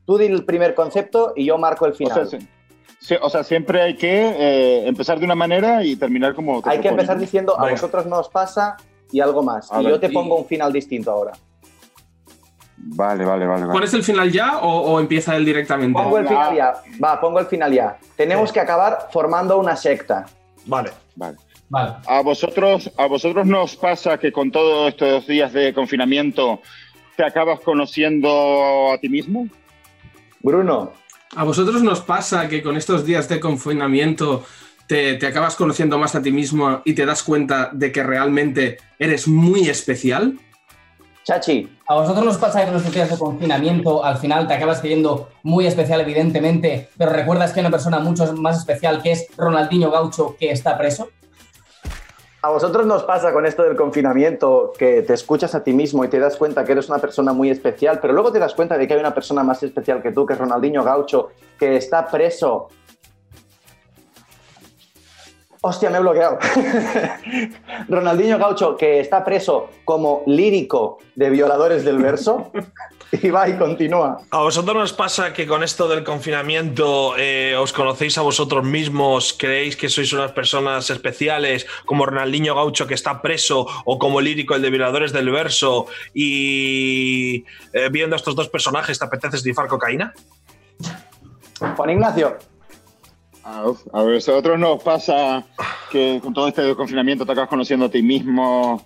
[0.06, 2.28] Tú di el primer concepto y yo marco el O final.
[2.28, 2.48] sea, sí-
[3.04, 6.70] sí, o sea, siempre hay que eh, empezar de una manera y terminar como te
[6.70, 8.76] Hay que empezar diciendo a vosotros nos pasa
[9.12, 9.70] y algo más.
[9.70, 11.32] A y ver, yo te y- pongo un final distinto ahora.
[12.76, 13.62] Vale, vale, vale.
[13.62, 13.72] vale.
[13.72, 16.00] ¿Pones el final ya o, o empieza él directamente?
[16.02, 16.74] Pongo el final ya.
[17.02, 17.98] Va, pongo el final ya.
[18.16, 20.26] Tenemos que acabar formando una secta.
[20.66, 20.90] Vale.
[21.16, 21.36] Vale.
[21.70, 21.94] Vale.
[22.06, 26.60] ¿A vosotros, ¿A vosotros nos pasa que con todos estos días de confinamiento
[27.16, 29.48] te acabas conociendo a ti mismo?
[30.40, 30.92] Bruno,
[31.36, 34.44] ¿A vosotros nos pasa que con estos días de confinamiento
[34.86, 38.78] te, te acabas conociendo más a ti mismo y te das cuenta de que realmente
[38.98, 40.38] eres muy especial?
[41.24, 44.80] Chachi, ¿A vosotros nos pasa que con estos días de confinamiento al final te acabas
[44.80, 49.26] creyendo muy especial, evidentemente, pero recuerdas que hay una persona mucho más especial que es
[49.36, 51.10] Ronaldinho Gaucho que está preso?
[52.44, 56.08] ¿A vosotros nos pasa con esto del confinamiento que te escuchas a ti mismo y
[56.08, 58.86] te das cuenta que eres una persona muy especial, pero luego te das cuenta de
[58.86, 62.68] que hay una persona más especial que tú, que es Ronaldinho Gaucho, que está preso?
[65.62, 66.38] Hostia, me he bloqueado.
[67.88, 72.52] Ronaldinho Gaucho, que está preso como lírico de violadores del verso.
[73.22, 74.22] Y va y continúa.
[74.30, 79.34] ¿A vosotros nos pasa que con esto del confinamiento eh, os conocéis a vosotros mismos,
[79.38, 84.54] creéis que sois unas personas especiales, como Ronaldinho Gaucho que está preso, o como Lírico
[84.54, 89.68] el de Violadores del Verso, y eh, viendo a estos dos personajes te apetece snifar
[89.68, 90.12] cocaína?
[91.76, 92.36] Juan Ignacio,
[93.44, 95.44] A, a vosotros nos pasa
[95.90, 98.84] que con todo este confinamiento te acabas conociendo a ti mismo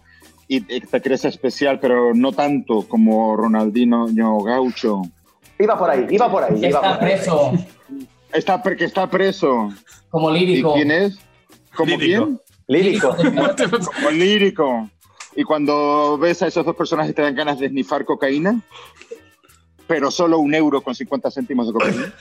[0.49, 4.07] y te crees especial, pero no tanto como Ronaldinho
[4.43, 5.03] Gaucho.
[5.59, 6.61] iba por ahí, iba por ahí.
[6.61, 7.15] Que Iba está por ahí.
[7.17, 7.53] preso
[8.33, 9.71] Está, porque está preso.
[10.11, 10.75] como ¿Y lírico.
[10.75, 11.19] quién es?
[11.75, 12.25] ¿Como Lírico.
[12.27, 12.41] quién?
[12.67, 13.17] Lírico.
[13.97, 14.91] Como lírico.
[15.37, 18.61] Y cuando ves a esos dos personajes te dan ganas de snifar cocaína,
[19.89, 22.12] pero solo un euro con 50 céntimos de cocaína.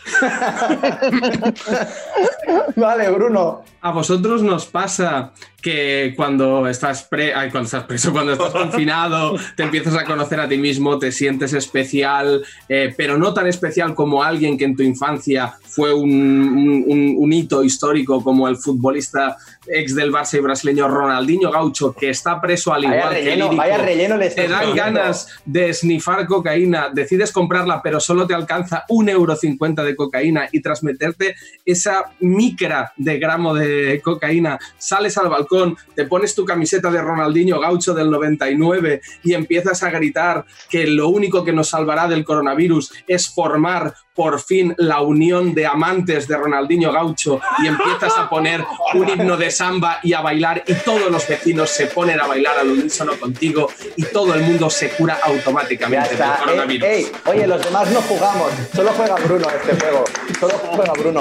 [2.76, 3.62] Vale, Bruno.
[3.82, 9.36] ¿A vosotros nos pasa que cuando estás, pre ay, cuando estás preso, cuando estás confinado,
[9.56, 13.94] te empiezas a conocer a ti mismo, te sientes especial, eh, pero no tan especial
[13.94, 16.84] como alguien que en tu infancia fue un,
[17.20, 19.38] un- hito histórico como el futbolista
[19.68, 23.44] ex del Barça y brasileño Ronaldinho Gaucho, que está preso al Vaya igual que relleno,
[23.46, 23.56] Lírico?
[23.58, 24.84] vaya relleno le te dan poniendo.
[24.84, 30.48] ganas de snifar cocaína, decides comprarla, pero solo te alcanza un euro cincuenta de cocaína
[30.52, 36.46] y tras meterte esa micra de gramo de, cocaína, sales al balcón, te pones tu
[36.46, 41.70] camiseta de Ronaldinho Gaucho del 99 y empiezas a gritar que lo único que nos
[41.70, 47.68] salvará del coronavirus es formar por fin la unión de amantes de Ronaldinho Gaucho y
[47.68, 48.64] empiezas a poner
[48.94, 52.60] un himno de samba y a bailar y todos los vecinos se ponen a bailar
[52.60, 56.88] al unísono contigo y todo el mundo se cura automáticamente del coronavirus.
[56.88, 60.06] Ey, ey, oye, los demás no jugamos, solo juega Bruno este juego,
[60.40, 61.20] solo juega Bruno.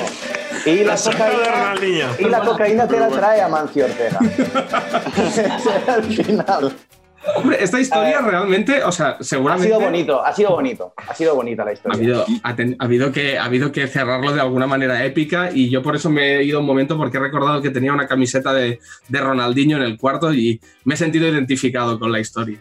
[0.65, 1.75] Y la, cocaína,
[2.19, 4.19] y la cocaína te la trae a Mancio Ortega.
[5.87, 6.77] Al final.
[7.35, 9.67] Hombre, esta historia realmente, o sea, Ha seguramente...
[9.69, 11.97] sido bonito, ha sido bonito, ha sido bonita la Ha historia.
[11.99, 15.69] habido, ha, ten- ha habido que, ha habido que cerrarlo de alguna manera épica y
[15.69, 18.53] yo por eso me he ido un momento porque he recordado que tenía una camiseta
[18.53, 22.59] de, de Ronaldinho en el cuarto y me he sentido identificado con la historia.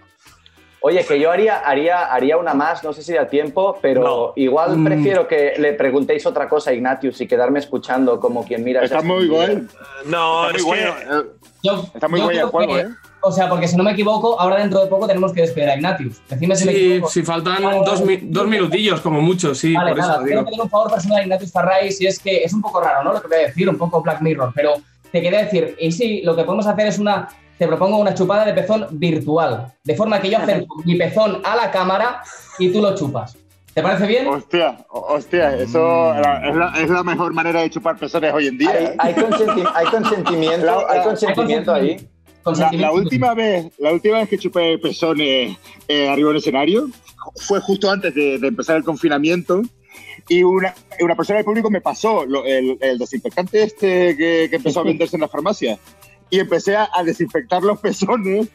[0.81, 4.33] Oye, que yo haría, haría, haría una más, no sé si da tiempo, pero No.
[4.35, 4.83] igual Mm.
[4.85, 8.83] prefiero que le preguntéis otra cosa a Ignatius y quedarme escuchando como quien mira.
[8.83, 9.67] Está muy guay.
[10.05, 10.85] No, Está es muy que.
[10.85, 11.21] bueno.
[11.21, 11.25] eh,
[11.63, 12.87] Yo- Está muy guay el juego, que- ¿eh?
[13.27, 15.75] O sea, porque si no me equivoco, ahora dentro de poco tenemos que despedir a
[15.75, 16.21] Ignatius.
[16.29, 17.11] Decime si me Sí, equivoco.
[17.11, 20.27] si faltan Vale, dos, mi- dos minutillos como mucho, sí, Vale, por eso nada, digo.
[20.27, 23.03] quiero pedir un favor personal a Ignatius Farray, si es que es un poco raro,
[23.03, 23.13] ¿no?
[23.13, 24.73] Lo que voy a decir, un poco Black Mirror, pero
[25.11, 28.45] te quería decir, y si lo que podemos hacer es una, te propongo una chupada
[28.45, 32.21] de pezón virtual, de forma que yo acerco mi pezón a la cámara
[32.59, 33.35] y tú lo chupas.
[33.73, 34.27] ¿Te parece bien?
[34.27, 36.47] Hostia, ho- hostia, eso Mm.
[36.49, 38.69] es, la, es la mejor manera de chupar pezones hoy en día.
[38.71, 38.95] Hay, ¿eh?
[38.99, 42.07] hay consenti- hay consentimiento, hay consentimiento ahí.
[42.45, 46.87] La, la última vez, la última vez que chupé pezones eh, arriba del escenario
[47.37, 49.61] fue justo antes de, de empezar el confinamiento
[50.29, 54.55] y una, una persona del público me pasó lo- el, el desinfectante este que, que
[54.57, 55.79] empezó a venderse en la farmacia
[56.29, 58.47] y empecé a, a desinfectar los pezones.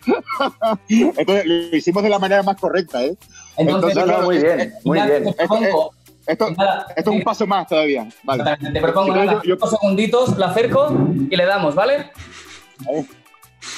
[0.88, 3.14] Entonces lo hicimos de la manera más correcta, ¿eh?
[3.56, 5.24] Entonces, Entonces, No, muy bien, muy bien.
[5.24, 5.92] Te propongo,
[6.26, 8.08] Esto, nada, esto es un paso más todavía.
[8.24, 8.44] Vale.
[8.72, 10.92] Te propongo Si no, yo- yo- segunditos, la acerco
[11.30, 12.10] y le damos, ¿vale?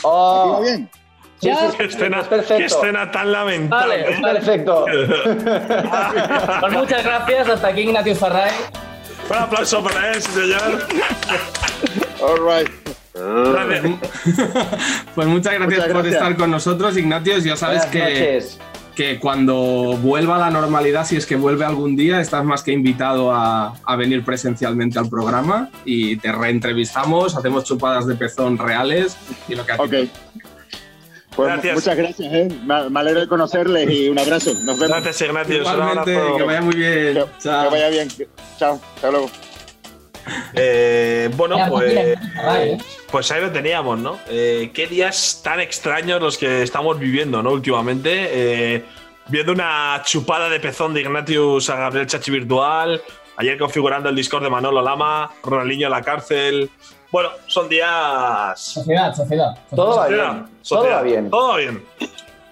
[0.03, 0.91] Oh, ¿Iba bien?
[1.41, 1.85] sí, sí, sí, Qué
[2.65, 4.03] escena, qué tan lamentable.
[4.03, 4.87] Vale, Es perfecto.
[6.61, 8.53] Pues muchas gracias, hasta aquí Ignatius Farray.
[9.29, 10.87] Un aplauso para él, señor.
[12.21, 12.71] All right.
[13.15, 13.85] Gracias.
[15.15, 17.45] Pues muchas gracias, Muchas por estar con nosotros, Ignatios.
[17.45, 18.59] Ya sabes Buenas que, noches.
[18.95, 22.73] Que cuando vuelva a la normalidad, si es que vuelve algún día, estás más que
[22.73, 29.17] invitado a, a venir presencialmente al programa y te reentrevistamos, hacemos chupadas de pezón reales
[29.49, 29.95] y lo que a ti Ok.
[31.35, 31.75] Pues Gracias.
[31.77, 32.49] muchas gracias, ¿eh?
[32.67, 34.53] Me, alegro de conocerles y un abrazo.
[34.65, 34.89] Nos vemos.
[34.89, 35.67] Gracias, Ignatius.
[35.67, 37.15] Un Igualmente, que vaya muy bien.
[37.15, 37.63] Que, Chao.
[37.65, 38.09] que vaya bien.
[38.59, 38.81] Chao.
[38.97, 39.31] Hasta luego.
[40.55, 42.19] Eh, bueno, pues,
[43.13, 44.19] pues ahí lo teníamos, ¿no?
[44.29, 47.51] Eh, qué días tan extraños los que estamos viviendo, ¿no?
[47.53, 48.11] Últimamente.
[48.33, 48.85] Eh,
[49.29, 53.03] viendo una chupada de pezón de Ignatius a Gabriel Chachi Virtual.
[53.37, 55.31] Ayer configurando el Discord de Manolo Lama.
[55.45, 56.71] Ronaldinho en la cárcel.
[57.13, 58.59] Bueno, son días.
[58.59, 59.59] Sociedad, sociedad.
[59.77, 60.45] Todo va Sociedad, bien.
[60.47, 60.97] Todo sociedad.
[60.97, 61.31] va bien.
[61.31, 61.83] Todo bien.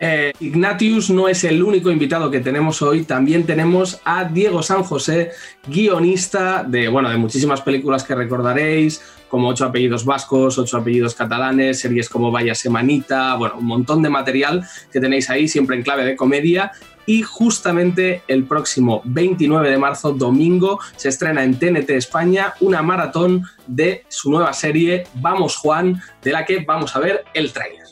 [0.02, 4.82] Eh, Ignatius no es el único invitado que tenemos hoy, también tenemos a Diego San
[4.82, 5.32] José,
[5.66, 11.78] guionista de, bueno, de muchísimas películas que recordaréis, como Ocho apellidos vascos, Ocho apellidos catalanes,
[11.78, 16.04] series como Vaya Semanita, bueno, un montón de material que tenéis ahí, siempre en clave
[16.04, 16.72] de comedia.
[17.06, 23.46] Y justamente el próximo 29 de marzo, domingo, se estrena en TNT España una maratón
[23.66, 27.86] de su nueva serie Vamos Juan, de la que vamos a ver el tráiler.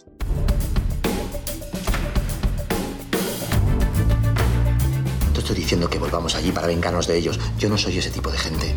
[5.32, 7.40] Te estoy diciendo que volvamos allí para vengarnos de ellos.
[7.58, 8.76] Yo no soy ese tipo de gente.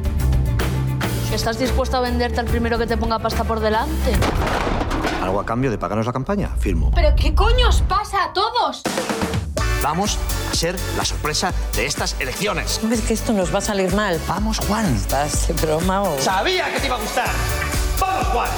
[1.33, 4.11] ¿Estás dispuesto a venderte al primero que te ponga pasta por delante?
[5.23, 6.49] ¿Algo a cambio de pagarnos la campaña?
[6.59, 6.91] Firmo.
[6.93, 8.81] ¿Pero qué coño os pasa a todos?
[9.81, 10.19] Vamos
[10.51, 12.81] a ser la sorpresa de estas elecciones.
[12.83, 14.19] ¿No ves que esto nos va a salir mal?
[14.27, 14.93] Vamos, Juan.
[14.93, 16.19] ¿Estás de broma o...?
[16.19, 17.29] Sabía que te iba a gustar.
[17.99, 18.49] ¡Vamos, Juan!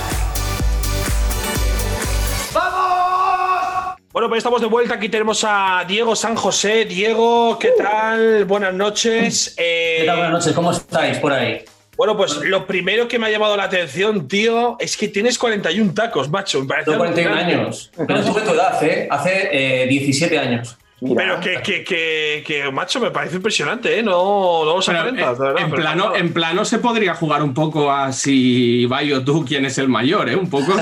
[4.11, 4.95] Bueno, pues estamos de vuelta.
[4.95, 6.85] Aquí tenemos a Diego San José.
[6.85, 8.45] Diego, ¿qué tal?
[8.45, 9.53] Buenas noches.
[9.57, 10.17] Eh, ¿Qué tal?
[10.17, 11.63] Buenas noches, ¿cómo estáis por ahí?
[12.03, 15.93] Bueno, pues lo primero que me ha llamado la atención, tío, es que tienes 41
[15.93, 16.59] tacos, macho.
[16.59, 17.63] Me parece Tengo 41 alucinante.
[17.63, 17.91] años.
[17.95, 19.07] Pero tuve tu edad, ¿eh?
[19.09, 20.77] Hace eh, 17 años.
[20.99, 24.03] Mira, Pero que, que, que, que, macho, me parece impresionante, ¿eh?
[24.03, 27.53] No, no os Pero, aparentas, eh, en, pero plano, en plano se podría jugar un
[27.53, 30.35] poco a si Ibai o tú quién es el mayor, ¿eh?
[30.35, 30.73] Un poco.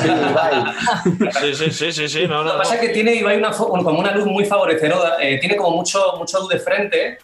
[1.39, 2.51] Sí, sí, sí, sí, sí, no, Lo no.
[2.53, 5.77] que pasa es que tiene Ibai una, como una luz muy favorecedora, eh, tiene como
[5.77, 7.17] mucho, mucho luz de frente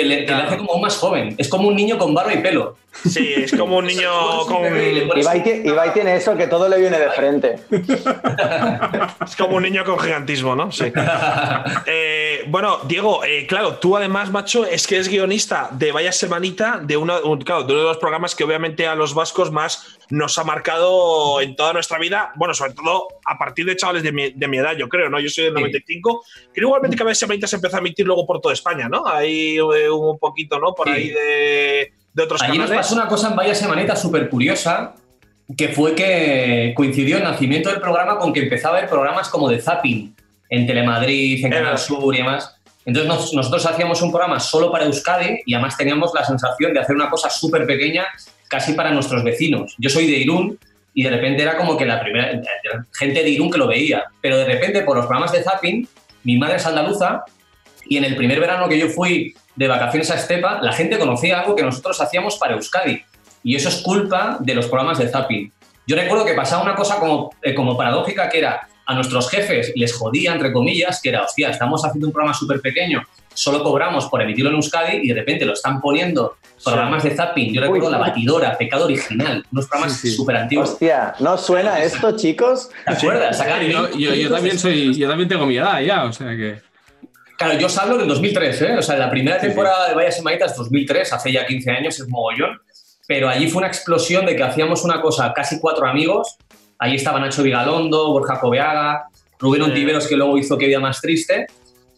[0.00, 1.34] que le, que le hace como más joven.
[1.38, 2.76] Es como un niño con barba y pelo.
[3.08, 4.10] Sí, es como un niño
[4.46, 4.64] con.
[4.66, 7.56] Ibai ti- Ibai tiene eso que todo le viene de frente.
[9.26, 10.70] Es como un niño con gigantismo, ¿no?
[10.72, 10.92] Sí.
[11.86, 16.80] Eh, bueno, Diego, eh, claro, tú además, macho, es que es guionista de Vaya Semanita,
[16.82, 19.98] de uno, un- claro, de uno de los programas que obviamente a los vascos más,
[20.10, 24.12] nos ha marcado en toda nuestra vida, bueno, sobre todo a partir de chavales de
[24.12, 25.20] mi, de mi edad, yo creo, ¿no?
[25.20, 28.40] Yo soy del 95, creo igualmente que a veces se empezó a emitir luego por
[28.40, 29.06] toda España, ¿no?
[29.06, 30.74] Ahí eh, un poquito, ¿no?
[30.74, 32.86] Por ahí de, de otros Allí nos canales.
[32.86, 34.94] pasó una cosa en Vaya Semanita súper curiosa,
[35.56, 39.48] que fue que coincidió el nacimiento del programa con que empezaba a haber programas como
[39.48, 40.14] de Zapping
[40.48, 42.56] en Telemadrid, en Canal Sur y demás.
[42.84, 46.80] Entonces nos- nosotros hacíamos un programa solo para Euskadi y además teníamos la sensación de
[46.80, 48.06] hacer una cosa súper pequeña
[48.50, 49.74] casi para nuestros vecinos.
[49.78, 50.58] Yo soy de Irún
[50.92, 52.42] y de repente era como que la primera
[52.92, 55.88] gente de Irún que lo veía, pero de repente por los programas de Zapping,
[56.24, 57.24] mi madre es andaluza
[57.86, 61.40] y en el primer verano que yo fui de vacaciones a Estepa, la gente conocía
[61.40, 63.02] algo que nosotros hacíamos para Euskadi.
[63.42, 65.52] Y eso es culpa de los programas de Zapping.
[65.86, 69.72] Yo recuerdo que pasaba una cosa como, eh, como paradójica que era a nuestros jefes
[69.76, 73.02] les jodía, entre comillas, que era, hostia, estamos haciendo un programa súper pequeño,
[73.34, 77.54] solo cobramos por emitirlo en Euskadi y de repente lo están poniendo programas de Zapping.
[77.54, 77.92] Yo recuerdo Uy.
[77.92, 80.70] La Batidora, Pecado Original, unos programas súper antiguos.
[80.70, 82.68] Hostia, ¿no suena esto, chicos?
[82.86, 83.42] ¿Te acuerdas?
[83.70, 86.60] Yo, yo- yo también soy, yo también tengo mi edad ya, o sea que.
[87.38, 88.76] Claro, yo os hablo del 2003, ¿eh?
[88.78, 89.46] O sea, la primera Sí, sí.
[89.48, 92.60] temporada de Vaya Semanitas 2003, hace ya 15 años, es mogollón.
[93.06, 96.36] Pero allí fue una explosión de que hacíamos una cosa, casi cuatro amigos.
[96.78, 99.04] Ahí estaba Nacho Vigalondo, Borja Cobeaga,
[99.38, 101.46] Rubén Ontiveros, que luego hizo Que Vida Más Triste.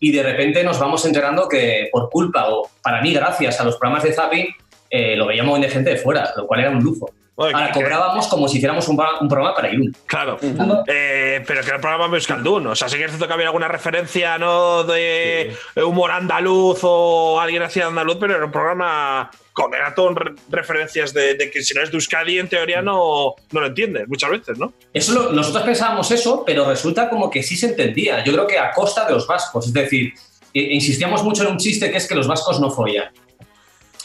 [0.04, 3.76] Y de repente nos vamos enterando que por culpa, o para mí gracias a los
[3.76, 4.46] programas de Zapping,
[4.90, 7.08] eh, lo veíamos de gente de fuera, lo cual era un lujo.
[7.36, 9.96] Ahora que- cobrábamos como si hiciéramos un, un programa para Irún.
[10.06, 10.38] Claro,
[10.86, 12.66] Eh, pero que era el programa Euskaldun.
[12.68, 14.84] O sea, sí que es cierto que había alguna referencia, ¿no?
[14.84, 15.54] De
[15.84, 21.12] humor andaluz o alguien hacía andaluz, pero era un programa con era todo re- referencias
[21.12, 24.30] de, de que si no es de Euskadi, en teoría no, no lo entiendes muchas
[24.30, 24.72] veces, ¿no?
[24.92, 28.22] Eso lo- nosotros pensábamos eso, pero resulta como que sí se entendía.
[28.24, 29.66] Yo creo que a costa de los vascos.
[29.66, 30.12] Es decir,
[30.54, 33.10] insistíamos mucho en un chiste que es que los vascos no follan.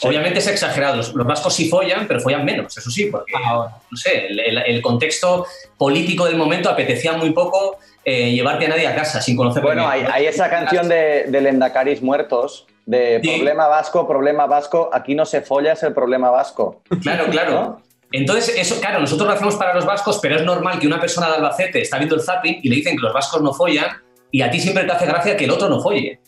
[0.02, 0.96] Obviamente es exagerado.
[0.96, 4.58] Los, los vascos sí follan, pero follan menos, eso sí, porque, no sé, el, el-
[4.58, 5.46] el contexto
[5.76, 9.86] político del momento apetecía muy poco eh, llevarte a nadie a casa sin conocer Bueno,
[9.88, 15.26] hay, hay esa canción de, de Lendacaris Muertos, de problema vasco, problema vasco, aquí no
[15.26, 16.80] se folla, es el problema vasco.
[17.02, 17.82] Claro, claro.
[18.10, 21.28] Entonces, eso, claro, nosotros lo hacemos para los vascos, pero es normal que una persona
[21.28, 23.88] de Albacete está viendo el zapping y le dicen que los vascos no follan
[24.30, 26.18] y a ti siempre te hace gracia que el otro no folle.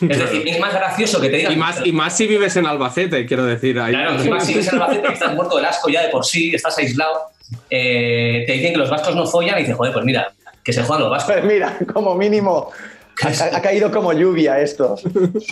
[0.00, 1.52] Es decir, es más gracioso que te digan.
[1.52, 3.78] Y más, y más si vives en Albacete, quiero decir.
[3.80, 3.92] Ahí.
[3.92, 6.54] Claro, encima si vives en Albacete y estás muerto del asco ya de por sí,
[6.54, 7.30] estás aislado,
[7.70, 10.32] eh, te dicen que los vascos no follan y dices, joder, pues mira,
[10.62, 11.34] que se jodan los vascos.
[11.34, 12.70] Pues mira, como mínimo,
[13.22, 14.96] ha, ha caído como lluvia esto.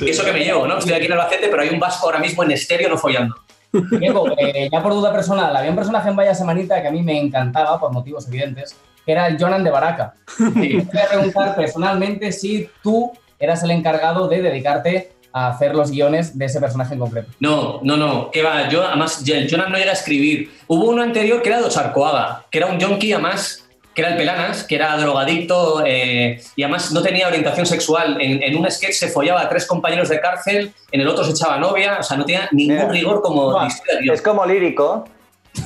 [0.01, 0.79] Eso que me llevo, ¿no?
[0.79, 3.35] Estoy aquí en Albacete, pero hay un vasco ahora mismo en estéreo no follando.
[3.73, 7.03] Diego, eh, ya por duda personal, había un personaje en Vaya Semanita que a mí
[7.03, 10.15] me encantaba por motivos evidentes, que era el Jonan de Baraca.
[10.55, 15.74] Y te voy a preguntar personalmente si tú eras el encargado de dedicarte a hacer
[15.74, 17.28] los guiones de ese personaje en concreto.
[17.41, 20.51] No, no, no, que va, yo además, el Jonas no llega a escribir.
[20.66, 24.16] Hubo uno anterior que era de Ocharcoaga, que era un yonki además, que era el
[24.16, 28.20] Pelanas, que era drogadicto eh, y además no tenía orientación sexual.
[28.20, 31.32] En, en un sketch se follaba a tres compañeros de cárcel, en el otro se
[31.32, 34.14] echaba novia, o sea, no tenía ningún rigor como guion.
[34.14, 35.05] Es como lírico.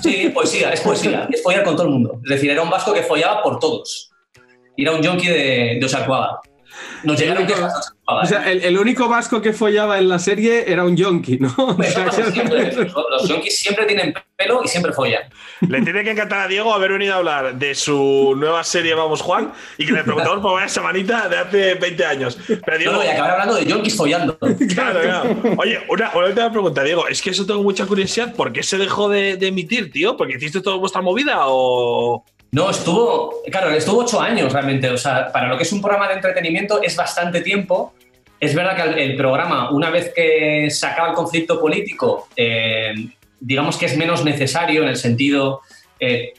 [0.02, 2.20] Sí, poesía, es poesía, es follar con todo el mundo.
[2.24, 4.12] Es decir, era un vasco que follaba por todos.
[4.76, 5.86] Y era un yonki de, de.
[7.04, 10.18] Nos El llegaron único- quejas O sea, el, el único vasco que follaba en la
[10.18, 11.54] serie era un yonki, ¿no?
[11.58, 15.22] O sea, Siempre, los, los yonkis siempre tienen pelo y siempre follan.
[15.68, 19.20] Le tiene que encantar a Diego haber venido a hablar de su nueva serie Vamos
[19.22, 22.38] Juan y que le preguntamos por una semanita de hace 20 años.
[22.46, 24.38] Pero Diego, No, no, y acabar hablando de yonkis follando.
[24.74, 25.36] Claro, claro.
[25.58, 27.06] Oye, una, una última pregunta, Diego.
[27.08, 28.34] Es que eso tengo mucha curiosidad.
[28.34, 30.16] ¿Por qué se dejó de, de emitir, tío?
[30.16, 32.24] ¿Porque hiciste toda vuestra movida o...?
[32.52, 34.90] No, estuvo, claro, estuvo ocho años realmente.
[34.90, 37.94] O sea, para lo que es un programa de entretenimiento es bastante tiempo.
[38.40, 42.92] Es verdad que el, programa, una vez que se acaba el conflicto político, eh,
[43.38, 45.60] digamos que es menos necesario en el sentido.
[45.98, 46.32] eh,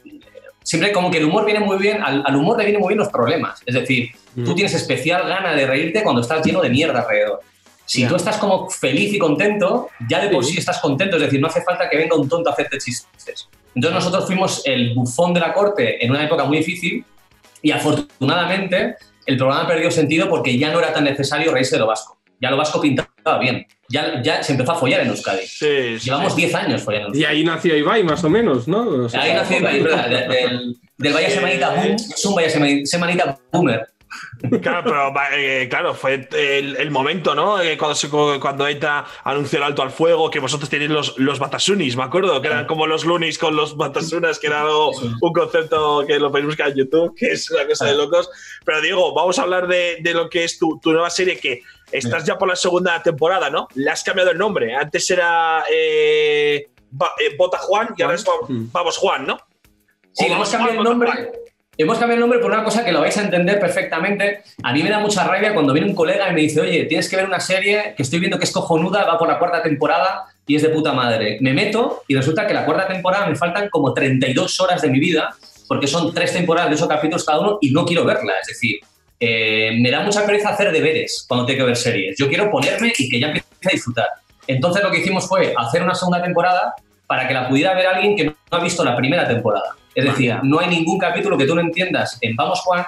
[0.64, 3.00] siempre como que el humor viene muy bien, al, al humor le vienen muy bien
[3.00, 3.62] los problemas.
[3.66, 7.42] Es decir, tú tienes especial gana de reírte cuando estás lleno de mierda alrededor.
[7.86, 10.54] Si tú estás como feliz y contento, ya de por Sí.
[10.54, 11.18] sí estás contento.
[11.18, 13.50] Es decir, no hace falta que venga un tonto a hacerte chistes.
[13.76, 17.06] Entonces nosotros fuimos el bufón de la corte en una época muy difícil
[17.62, 18.96] y afortunadamente
[19.26, 22.18] el programa perdió sentido porque ya no era tan necesario reírse de lo vasco.
[22.40, 23.66] Ya lo vasco pintaba bien.
[23.88, 25.42] Ya, ya se empezó a follar en Euskadi.
[26.04, 27.16] Llevamos 10 años follando.
[27.18, 28.88] Y ahí nació Ibai, más o menos, ¿no?
[29.06, 30.10] O sea, Ahí nació Ibai, ¿verdad?
[30.10, 31.96] De- del, del Vaya Semanita Boom.
[31.96, 33.88] Es un Semani- Semanita Boomer.
[34.62, 37.62] Claro, pero va, eh, claro, fue el, el momento, ¿no?
[37.62, 41.40] Eh, cuando, se- cuando ETA anunció el alto al fuego, que vosotros tenéis los, los
[41.40, 44.92] batasunis, me acuerdo, que eran como los lunis con los batasunas, que era algo-
[45.22, 48.30] un concepto que lo podéis buscar en YouTube, que es una cosa de locos.
[48.66, 51.62] Pero Diego, vamos a hablar de, de lo que es tu, tu nueva serie, que
[51.92, 53.68] estás ya por la segunda temporada, ¿no?
[53.76, 54.76] Le has cambiado el nombre.
[54.76, 56.68] Antes era eh,
[57.20, 58.34] eh, Bota Juan y ahora es Va-
[58.72, 59.38] Vamos Juan, ¿no?
[60.14, 61.32] Sí, le hemos vamos a cambiado el nombre.
[61.82, 64.44] Hemos cambiado el nombre por una cosa que lo vais a entender perfectamente.
[64.62, 67.10] A mí me da mucha rabia cuando viene un colega y me dice, oye, tienes
[67.10, 70.26] que ver una serie que estoy viendo que es cojonuda, va por la cuarta temporada
[70.46, 71.40] y es de puta madre.
[71.42, 75.00] Me meto y resulta que la cuarta temporada me faltan como 32 horas de mi
[75.00, 75.36] vida
[75.68, 78.34] porque son tres temporadas de ocho capítulos cada uno y no quiero verla.
[78.40, 78.80] Es decir,
[79.20, 82.16] eh, me da mucha pereza hacer deberes cuando tengo que ver series.
[82.16, 84.08] Yo quiero ponerme y que ya empiece a disfrutar.
[84.46, 86.76] Entonces lo que hicimos fue hacer una segunda temporada
[87.08, 89.81] para que la pudiera ver alguien que no ha visto la primera temporada.
[89.96, 92.86] Es decir, no hay ningún capítulo que tú no entiendas en Vamos Juan,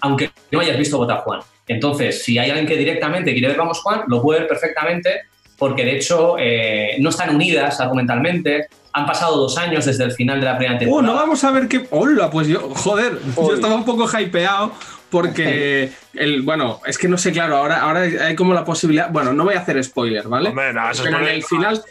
[0.00, 1.40] aunque no hayas visto Vota Juan.
[1.68, 5.22] Entonces, si hay alguien que directamente quiere ver Vamos Juan, lo puede ver perfectamente,
[5.58, 8.66] porque de hecho eh, no están unidas argumentalmente.
[8.92, 11.06] Han pasado dos años desde el final de la primera Oh, temporada.
[11.08, 11.86] no vamos a ver qué.
[11.90, 14.72] Hola, pues yo, joder, yo estaba un poco hypeado
[15.10, 19.10] porque el, bueno, es que no sé, claro, ahora, ahora hay como la posibilidad.
[19.10, 20.50] Bueno, no voy a hacer spoiler, ¿vale?
[20.50, 21.82] Hombre, no, Pero en el final,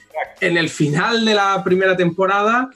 [0.41, 2.69] en el final de la primera temporada,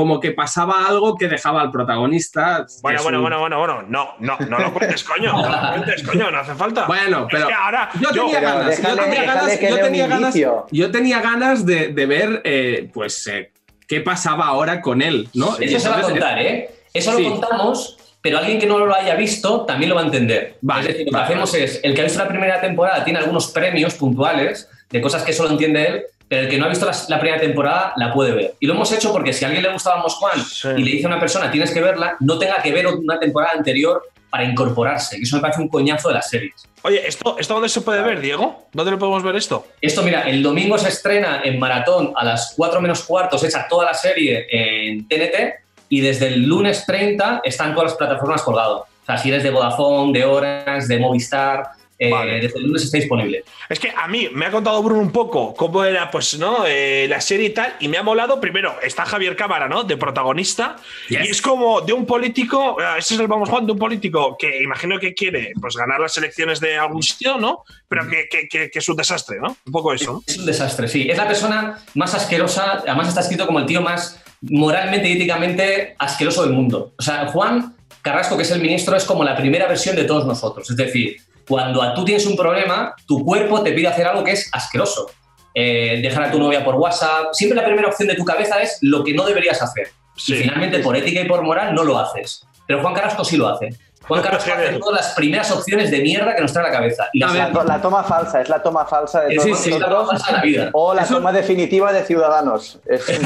[0.00, 2.64] como que pasaba algo que dejaba al protagonista.
[2.80, 6.02] Bueno, bueno, un- bueno, bueno, bueno, no, no, no lo cuentes, coño, no lo cuentes,
[6.04, 6.86] coño, no hace falta.
[6.86, 9.80] Bueno, pero es que ahora yo tenía Pero ganas, yo tenía ganas, que yo dé
[9.82, 10.66] un tenía ganas, indicio.
[10.70, 13.50] yo tenía ganas de, de ver, eh, pues, eh,
[13.86, 15.54] qué pasaba ahora con él, ¿no?
[15.60, 16.70] Eso se va a contar, ¿eh?
[16.94, 17.24] Eso Sí.
[17.24, 20.56] lo contamos, pero alguien que no lo haya visto también lo va a entender.
[20.62, 23.04] Vale, es decir, lo vale, que hacemos es, el que ha visto la primera temporada
[23.04, 26.68] tiene algunos premios puntuales de cosas que solo entiende él, pero el que no ha
[26.68, 28.54] visto la, la primera temporada la puede ver.
[28.60, 30.68] Y lo hemos hecho porque si a alguien le gustaba Juan Sí.
[30.76, 33.52] y le dice a una persona tienes que verla, no tenga que ver una temporada
[33.58, 34.00] anterior
[34.30, 35.16] para incorporarse.
[35.16, 36.54] Que eso me parece un coñazo de las series.
[36.82, 38.68] Oye, ¿esto, ¿esto dónde se puede ver, Diego?
[38.72, 39.66] ¿Dónde lo podemos ver esto?
[39.80, 43.86] Esto, mira, el domingo se estrena en Maratón a las 4 menos cuartos, hecha toda
[43.86, 48.82] la serie en TNT, y desde el lunes 30 están todas las plataformas colgadas.
[48.82, 51.64] O sea, si eres de Vodafone, de Orange, de Movistar,
[52.02, 52.40] eh, Vale.
[52.40, 53.44] desde el lunes está disponible.
[53.68, 56.64] Es que a mí me ha contado Bruno un poco cómo era, pues, ¿no?
[56.66, 58.40] Eh, la serie y tal, y me ha molado.
[58.40, 59.84] Primero, está Javier Cámara, ¿no?
[59.84, 60.76] De protagonista.
[61.10, 61.26] Yes.
[61.26, 64.34] Y es como de un político, eh, ese es el Vamos Juan, de un político
[64.38, 67.64] que imagino que quiere, pues, ganar las elecciones de algún sitio, ¿no?
[67.86, 69.56] Pero que, que- que- que es un desastre, ¿no?
[69.66, 70.22] Un poco eso, ¿no?
[70.26, 71.06] Es un desastre, sí.
[71.10, 75.94] Es la persona más asquerosa, además está escrito como el tío más moralmente y éticamente
[75.98, 76.94] asqueroso del mundo.
[76.98, 80.24] O sea, Juan Carrasco, que es el ministro, es como la primera versión de todos
[80.26, 80.70] nosotros.
[80.70, 81.18] Es decir,
[81.50, 85.10] cuando a- tú tienes un problema, tu cuerpo te pide hacer algo que es asqueroso.
[85.52, 87.32] Eh, dejar a tu novia por WhatsApp.
[87.32, 89.88] Siempre la primera opción de tu cabeza es lo que no deberías hacer.
[90.16, 90.34] Sí.
[90.34, 92.46] Y finalmente, por ética y por moral, no lo haces.
[92.68, 93.70] Pero Juan Carrasco sí lo hace.
[94.10, 94.80] Juan Carrasco hace Genial.
[94.80, 97.08] todas las primeras opciones de mierda que nos trae a la cabeza.
[97.12, 99.48] Y las A ver, La, to- la toma falsa, es la toma falsa de todos
[99.48, 100.08] es la nosotros.
[100.10, 100.70] falsa de la vida.
[100.74, 102.78] O la Eso- toma definitiva de Ciudadanos.
[102.86, 103.06] Es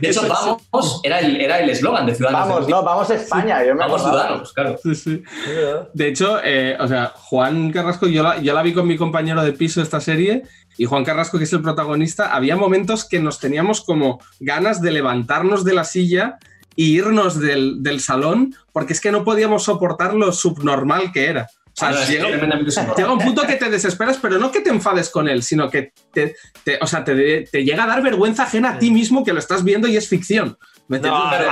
[0.00, 2.48] De hecho, vamos, era el era el eslogan de Ciudadanos.
[2.48, 3.64] vamos, no, vamos a España.
[3.64, 4.22] Yo me Vamos acordaba.
[4.24, 4.76] Ciudadanos, claro.
[4.82, 5.22] Sí, sí.
[5.92, 9.42] De hecho, eh, o sea, Juan Carrasco, yo la, yo la vi con mi compañero
[9.42, 10.42] de piso esta serie,
[10.76, 14.90] y Juan Carrasco, que es el protagonista, había momentos que nos teníamos como ganas de
[14.90, 16.38] levantarnos de la silla
[16.76, 21.48] e irnos del, del salón, porque es que no podíamos soportar lo subnormal que era.
[21.66, 22.96] O sea, Ah, es llega, tremendamente subnormal.
[22.96, 25.92] llega un punto que te desesperas, pero no que te enfades con él, sino que
[26.12, 29.32] te, te- o sea, te, te llega a dar vergüenza ajena a ti mismo que
[29.32, 30.56] lo estás viendo y es ficción.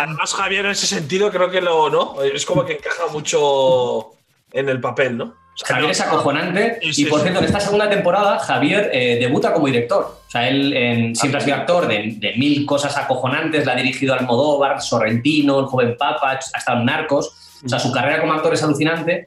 [0.07, 2.23] Además, Javier, en ese sentido, creo que lo, ¿no?
[2.23, 4.11] Es como que encaja mucho
[4.53, 5.35] en el papel, ¿no?
[5.64, 9.66] Javier es acojonante sí, y por cierto en esta segunda temporada Javier eh, debuta como
[9.66, 10.20] director.
[10.26, 13.76] O sea, él en- siempre ha sido actor de, de mil cosas acojonantes, la ha
[13.76, 17.61] dirigido Almodóvar, Sorrentino, El joven Papa, ha estado en Narcos.
[17.64, 19.24] O sea, su carrera como actor es alucinante.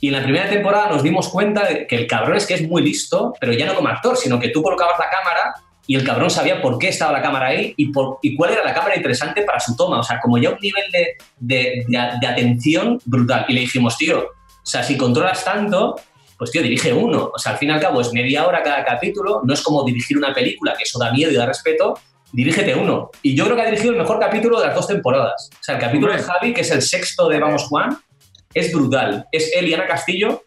[0.00, 2.68] Y en la primera temporada nos dimos cuenta de que el cabrón es que es
[2.68, 5.54] muy listo, pero ya no como actor, sino que tú colocabas la cámara
[5.86, 8.62] y el cabrón sabía por qué estaba la cámara ahí y, por, y cuál era
[8.62, 9.98] la cámara interesante para su toma.
[10.00, 11.84] O sea, como ya un nivel de, de-
[12.20, 13.46] de- atención brutal.
[13.48, 14.24] Y le dijimos, tío,
[14.68, 15.96] sea, si controlas tanto,
[16.36, 17.30] pues tío, dirige uno.
[17.34, 19.82] O sea, al fin y al cabo es media hora cada capítulo, no es como
[19.84, 21.98] dirigir una película, que eso da miedo y da respeto,
[22.32, 23.10] dirígete uno.
[23.22, 25.50] Y yo creo que ha dirigido el mejor capítulo de las dos temporadas.
[25.52, 27.98] O sea, el capítulo de Javi, que es el sexto de Vamos Juan,
[28.54, 29.26] es brutal.
[29.32, 30.44] Es él y Ana Castillo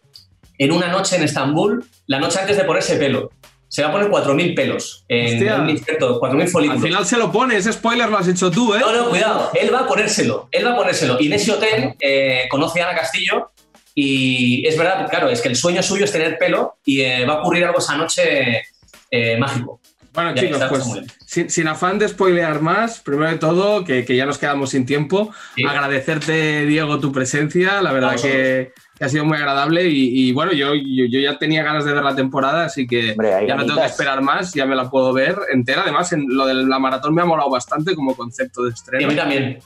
[0.58, 3.30] en una noche en Estambul, la noche antes de ponerse pelo.
[3.68, 5.56] Se va a poner 4.000 pelos en Hostia.
[5.56, 6.82] un injerto, 4.000 Al folículos.
[6.82, 8.78] final se lo pone, ese spoiler lo has hecho tú, ¿eh?
[8.80, 9.50] No, no, cuidado.
[9.54, 10.48] Él va a ponérselo.
[10.52, 11.16] Él va a ponérselo.
[11.18, 13.51] Y en ese hotel eh, conoce a Ana Castillo
[13.94, 17.34] y es verdad, claro, es que el sueño suyo es tener pelo y eh, va
[17.34, 18.62] a ocurrir algo esa noche
[19.10, 19.80] eh, mágico.
[20.14, 20.84] Bueno, Ya chicos, pues
[21.26, 24.84] sin, sin afán de spoilear más, primero de todo, que, que ya nos quedamos sin
[24.84, 25.64] tiempo, Sí.
[25.64, 30.52] agradecerte, Diego, tu presencia, la verdad que, que ha sido muy agradable y, y bueno,
[30.52, 33.64] yo, yo, yo ya tenía ganas de ver la temporada, así que Hombre, ya no
[33.64, 35.82] tengo que esperar más, ya me la puedo ver entera.
[35.82, 38.74] Además, en lo de la maratón me ha molado bastante como concepto de Y a
[38.74, 39.14] mí estreno.
[39.16, 39.58] también.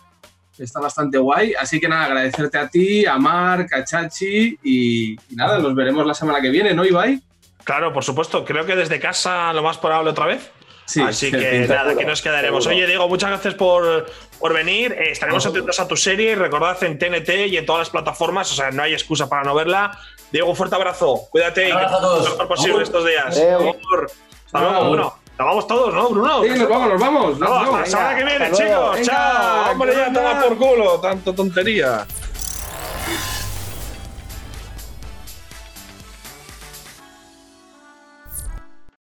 [0.59, 5.35] Está bastante guay, así que nada, agradecerte a ti, a Marc, a Chachi y, y
[5.35, 7.21] nada, nos veremos la semana que viene, ¿no, Ibai?
[7.65, 8.45] Claro, por supuesto.
[8.45, 10.51] Creo que desde casa lo más probable otra vez.
[10.85, 12.63] Sí, Así sí, que nada, seguro, que nos quedaremos.
[12.65, 12.77] seguro.
[12.79, 14.07] Oye, Diego, muchas gracias por,
[14.39, 14.93] por venir.
[14.93, 16.37] Eh, estaremos atentos a tu serie.
[16.37, 18.53] Recordad en TNT y en todas las plataformas.
[18.53, 19.99] O sea, no hay excusa para no verla.
[20.31, 21.23] Diego, un fuerte abrazo.
[21.31, 22.25] Cuídate y que abrazo a todo todos.
[22.25, 23.27] lo mejor posible estos días.
[23.27, 25.19] Hasta luego, Bruno.
[25.39, 26.43] Nos vamos todos, ¿no, Bruno?
[26.43, 27.39] Sí, nos vamos, nos vamos.
[27.39, 27.89] nos No, hasta la vamos.
[27.91, 28.93] semana que viene, chicos.
[28.95, 29.73] Venga, Chao.
[29.73, 31.01] Hombre, ya toma por culo.
[31.01, 32.07] Tanto tontería.